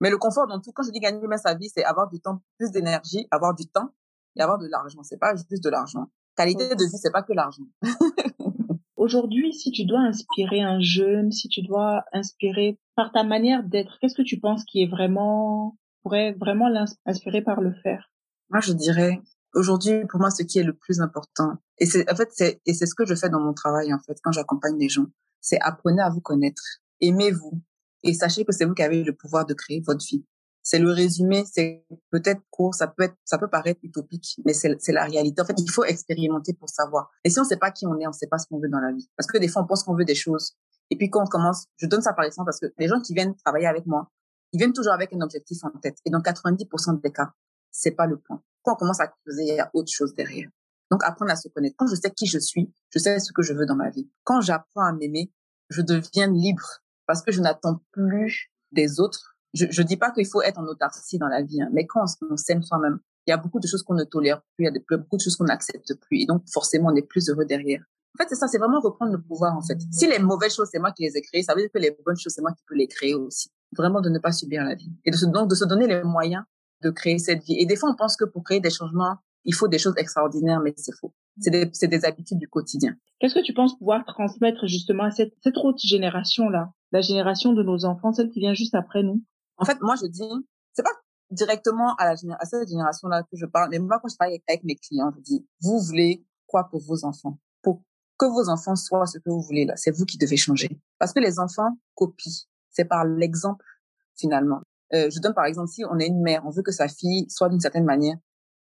[0.01, 2.21] Mais le confort dans tout, quand je dis gagner bien sa vie, c'est avoir du
[2.21, 3.91] temps, plus d'énergie, avoir du temps
[4.37, 5.03] et avoir de l'argent.
[5.03, 6.09] C'est pas juste de l'argent.
[6.39, 7.65] Qualité de vie, c'est pas que l'argent.
[8.97, 13.99] Aujourd'hui, si tu dois inspirer un jeune, si tu dois inspirer par ta manière d'être,
[14.01, 18.13] qu'est-ce que tu penses qui est vraiment, pourrait vraiment l'inspirer par le faire?
[18.51, 19.21] Moi, je dirais,
[19.53, 22.73] aujourd'hui, pour moi, ce qui est le plus important, et c'est, en fait, c'est, et
[22.73, 25.07] c'est ce que je fais dans mon travail, en fait, quand j'accompagne les gens,
[25.41, 26.63] c'est apprenez à vous connaître,
[27.01, 27.61] aimez-vous,
[28.05, 30.25] et sachez que c'est vous qui avez le pouvoir de créer votre vie.
[30.71, 34.77] C'est le résumé, c'est peut-être court, ça peut être, ça peut paraître utopique, mais c'est,
[34.89, 35.41] la réalité.
[35.41, 37.11] En fait, il faut expérimenter pour savoir.
[37.25, 38.79] Et si on sait pas qui on est, on sait pas ce qu'on veut dans
[38.79, 39.09] la vie.
[39.17, 40.59] Parce que des fois, on pense qu'on veut des choses.
[40.91, 43.15] Et puis quand on commence, je donne ça par exemple parce que les gens qui
[43.15, 44.11] viennent travailler avec moi,
[44.53, 45.97] ils viennent toujours avec un objectif en tête.
[46.05, 47.31] Et dans 90% des cas,
[47.71, 48.43] c'est pas le point.
[48.61, 50.51] Quand on commence à creuser, il y a autre chose derrière.
[50.91, 51.77] Donc, apprendre à se connaître.
[51.79, 54.11] Quand je sais qui je suis, je sais ce que je veux dans ma vie.
[54.23, 55.33] Quand j'apprends à m'aimer,
[55.71, 59.38] je deviens libre parce que je n'attends plus des autres.
[59.55, 62.05] Je, je dis pas qu'il faut être en autarcie dans la vie, hein, mais quand
[62.31, 64.95] on, s'aime soi-même, il y a beaucoup de choses qu'on ne tolère plus, il y
[64.95, 67.83] a beaucoup de choses qu'on n'accepte plus, et donc forcément on est plus heureux derrière.
[68.15, 69.79] En fait, c'est ça, c'est vraiment reprendre le pouvoir en fait.
[69.93, 71.97] Si les mauvaises choses c'est moi qui les ai créées, ça veut dire que les
[72.05, 73.51] bonnes choses c'est moi qui peux les créer aussi.
[73.77, 76.03] Vraiment de ne pas subir la vie et de se, donc de se donner les
[76.03, 76.45] moyens
[76.83, 77.57] de créer cette vie.
[77.59, 80.61] Et des fois, on pense que pour créer des changements, il faut des choses extraordinaires,
[80.61, 81.15] mais c'est faux.
[81.41, 82.97] C'est des, des habitudes du quotidien.
[83.19, 87.63] Qu'est-ce que tu penses pouvoir transmettre justement à cette, cette autre génération-là, la génération de
[87.63, 89.23] nos enfants, celle qui vient juste après nous?
[89.59, 90.31] En fait, moi, je dis,
[90.73, 90.95] c'est pas
[91.31, 94.65] directement à, la, à cette génération-là que je parle, mais moi, quand je travaille avec
[94.65, 97.39] mes clients, je dis, vous voulez quoi pour vos enfants?
[97.63, 97.83] Pour
[98.19, 100.81] que vos enfants soient ce que vous voulez là, c'est vous qui devez changer.
[100.99, 102.33] Parce que les enfants copient.
[102.71, 103.65] C'est par l'exemple,
[104.17, 104.61] finalement.
[104.95, 107.27] Euh, je donne par exemple, si on est une mère, on veut que sa fille
[107.29, 108.17] soit d'une certaine manière,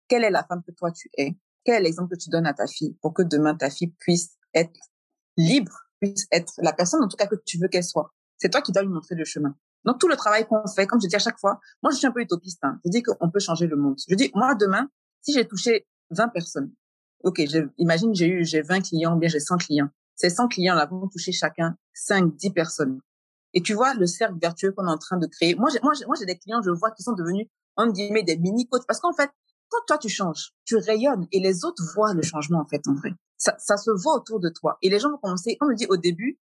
[0.08, 1.38] quelle est la femme que toi tu es?
[1.64, 4.38] Quel est l'exemple que tu donnes à ta fille pour que demain ta fille puisse
[4.54, 4.80] être
[5.38, 8.14] libre, puisse être la personne en tout cas que tu veux qu'elle soit?
[8.38, 9.56] C'est toi qui dois lui montrer le chemin.
[9.86, 12.08] Donc tout le travail qu'on fait, comme je dis à chaque fois, moi je suis
[12.08, 12.60] un peu utopiste.
[12.64, 12.80] Hein.
[12.86, 13.98] Je dis qu'on peut changer le monde.
[14.08, 14.88] Je dis moi demain,
[15.22, 16.72] Si j'ai touché 20 personnes,
[17.24, 17.42] ok,
[17.78, 19.90] imagine j'ai eu j'ai 20 clients, bien j'ai 100 clients.
[20.16, 23.00] Ces 100 clients-là vont toucher chacun 5, 10 personnes.
[23.54, 25.56] Et tu vois le cercle vertueux qu'on est en train de créer.
[25.56, 28.24] Moi, j'ai, moi, j'ai, moi, j'ai des clients, je vois, qui sont devenus, entre guillemets,
[28.24, 28.86] des mini-coachs.
[28.86, 29.30] Parce qu'en fait,
[29.70, 32.94] quand toi, tu changes, tu rayonnes et les autres voient le changement, en fait, en
[32.94, 33.12] vrai.
[33.38, 34.78] Ça, ça se voit autour de toi.
[34.82, 36.38] Et les gens vont commencer, on me dit au début,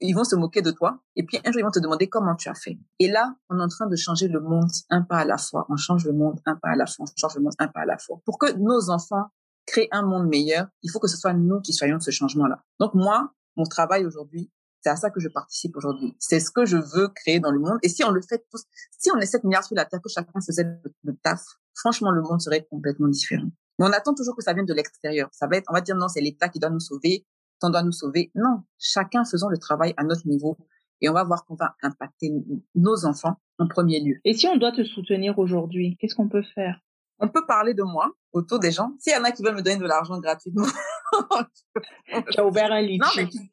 [0.00, 0.98] ils vont se moquer de toi.
[1.14, 2.78] Et puis, un jour, ils vont te demander comment tu as fait.
[2.98, 5.66] Et là, on est en train de changer le monde un pas à la fois.
[5.68, 7.06] On change le monde un pas à la fois.
[7.08, 8.20] On change le monde un pas à la fois.
[8.24, 9.26] Pour que nos enfants
[9.66, 12.62] créer un monde meilleur, il faut que ce soit nous qui soyons ce changement-là.
[12.78, 16.16] Donc moi, mon travail aujourd'hui, c'est à ça que je participe aujourd'hui.
[16.20, 17.78] C'est ce que je veux créer dans le monde.
[17.82, 18.62] Et si on le fait tous,
[18.98, 20.64] si on est 7 milliards sur la terre, que chacun faisait
[21.02, 21.42] le, taf,
[21.74, 23.48] franchement, le monde serait complètement différent.
[23.78, 25.28] Mais on attend toujours que ça vienne de l'extérieur.
[25.32, 27.26] Ça va être, on va dire non, c'est l'État qui doit nous sauver,
[27.62, 28.30] on doit nous sauver.
[28.34, 30.56] Non, chacun faisons le travail à notre niveau
[31.00, 32.32] et on va voir qu'on va impacter
[32.74, 34.16] nos enfants en premier lieu.
[34.24, 36.80] Et si on doit te soutenir aujourd'hui, qu'est-ce qu'on peut faire?
[37.18, 38.92] On peut parler de moi autour des gens.
[38.98, 40.66] S'il y en a qui veulent me donner de l'argent gratuitement.
[42.30, 43.50] tu as ouvert un litchi.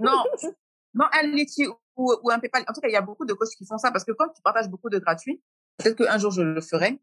[0.00, 0.24] Non,
[0.94, 2.64] non, un litchi ou, ou un PayPal.
[2.68, 4.28] En tout cas, il y a beaucoup de coachs qui font ça parce que quand
[4.28, 5.42] tu partages beaucoup de gratuits,
[5.76, 7.00] peut-être qu'un jour je le ferai,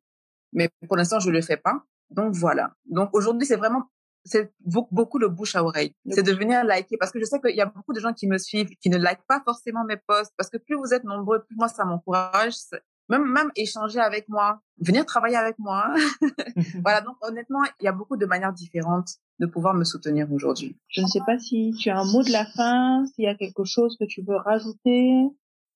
[0.52, 1.84] mais pour l'instant je le fais pas.
[2.10, 2.74] Donc voilà.
[2.86, 3.84] Donc aujourd'hui, c'est vraiment
[4.26, 5.96] c'est beaucoup le bouche à oreille.
[6.10, 8.28] C'est de venir liker parce que je sais qu'il y a beaucoup de gens qui
[8.28, 11.44] me suivent, qui ne likent pas forcément mes posts parce que plus vous êtes nombreux,
[11.44, 12.56] plus moi ça m'encourage
[13.10, 15.94] même, même échanger avec moi, venir travailler avec moi.
[16.84, 19.10] voilà, donc honnêtement, il y a beaucoup de manières différentes
[19.40, 20.78] de pouvoir me soutenir aujourd'hui.
[20.88, 23.36] Je ne sais pas si tu as un mot de la fin, s'il y a
[23.36, 25.28] quelque chose que tu veux rajouter.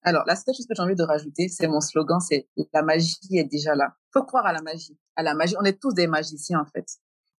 [0.03, 3.15] Alors, la seule chose que j'ai envie de rajouter, c'est mon slogan, c'est la magie
[3.31, 3.95] est déjà là.
[4.11, 4.97] Faut croire à la magie.
[5.15, 5.55] À la magie.
[5.59, 6.85] On est tous des magiciens, en fait.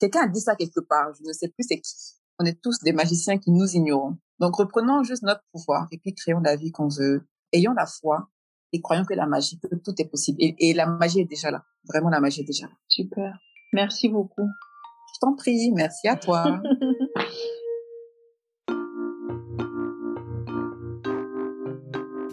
[0.05, 1.15] Quelqu'un a dit ça quelque part.
[1.19, 1.95] Je ne sais plus c'est qui.
[2.39, 4.19] On est tous des magiciens qui nous ignorons.
[4.39, 7.27] Donc, reprenons juste notre pouvoir et puis créons la vie qu'on veut.
[7.55, 8.29] Ayons la foi
[8.75, 10.37] et croyons que la magie, que tout est possible.
[10.41, 11.65] Et, la magie est déjà là.
[11.89, 12.75] Vraiment, la magie est déjà là.
[12.87, 13.39] Super.
[13.73, 14.47] Merci beaucoup.
[15.15, 15.73] Je t'en prie.
[15.73, 16.61] Merci à toi.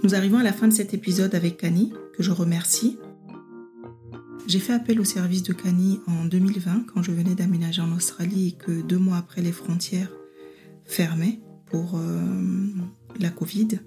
[0.04, 3.00] Nous arrivons à la fin de cet épisode avec Kani, que je remercie.
[4.48, 8.50] J'ai fait appel au service de Kani en 2020 quand je venais d'aménager en Australie
[8.50, 10.12] et que deux mois après les frontières
[10.84, 12.74] fermaient pour euh,
[13.20, 13.80] la Covid.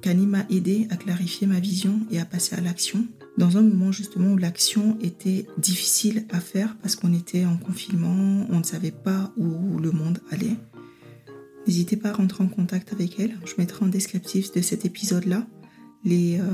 [0.00, 3.92] Kani m'a aidé à clarifier ma vision et à passer à l'action dans un moment
[3.92, 8.90] justement où l'action était difficile à faire parce qu'on était en confinement, on ne savait
[8.90, 10.56] pas où le monde allait.
[11.66, 13.38] N'hésitez pas à rentrer en contact avec elle.
[13.44, 15.46] Je mettrai en descriptif de cet épisode-là
[16.04, 16.44] les euh,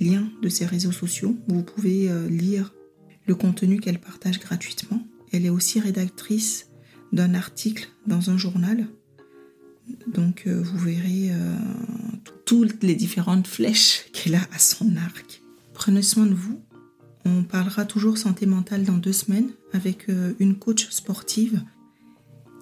[0.00, 2.74] liens de ses réseaux sociaux vous pouvez euh, lire
[3.26, 5.06] le contenu qu'elle partage gratuitement.
[5.32, 6.68] Elle est aussi rédactrice
[7.12, 8.88] d'un article dans un journal.
[10.08, 11.30] Donc euh, vous verrez
[12.44, 15.42] toutes les différentes flèches qu'elle a à son arc.
[15.72, 16.60] Prenez soin de vous.
[17.24, 21.62] On parlera toujours santé mentale dans deux semaines avec euh, une coach sportive.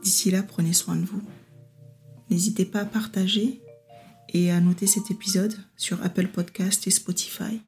[0.02, 1.22] D'ici là, prenez soin de vous.
[2.30, 3.62] N'hésitez pas à partager
[4.28, 7.62] et à noter cet épisode sur Apple Podcast et Spotify.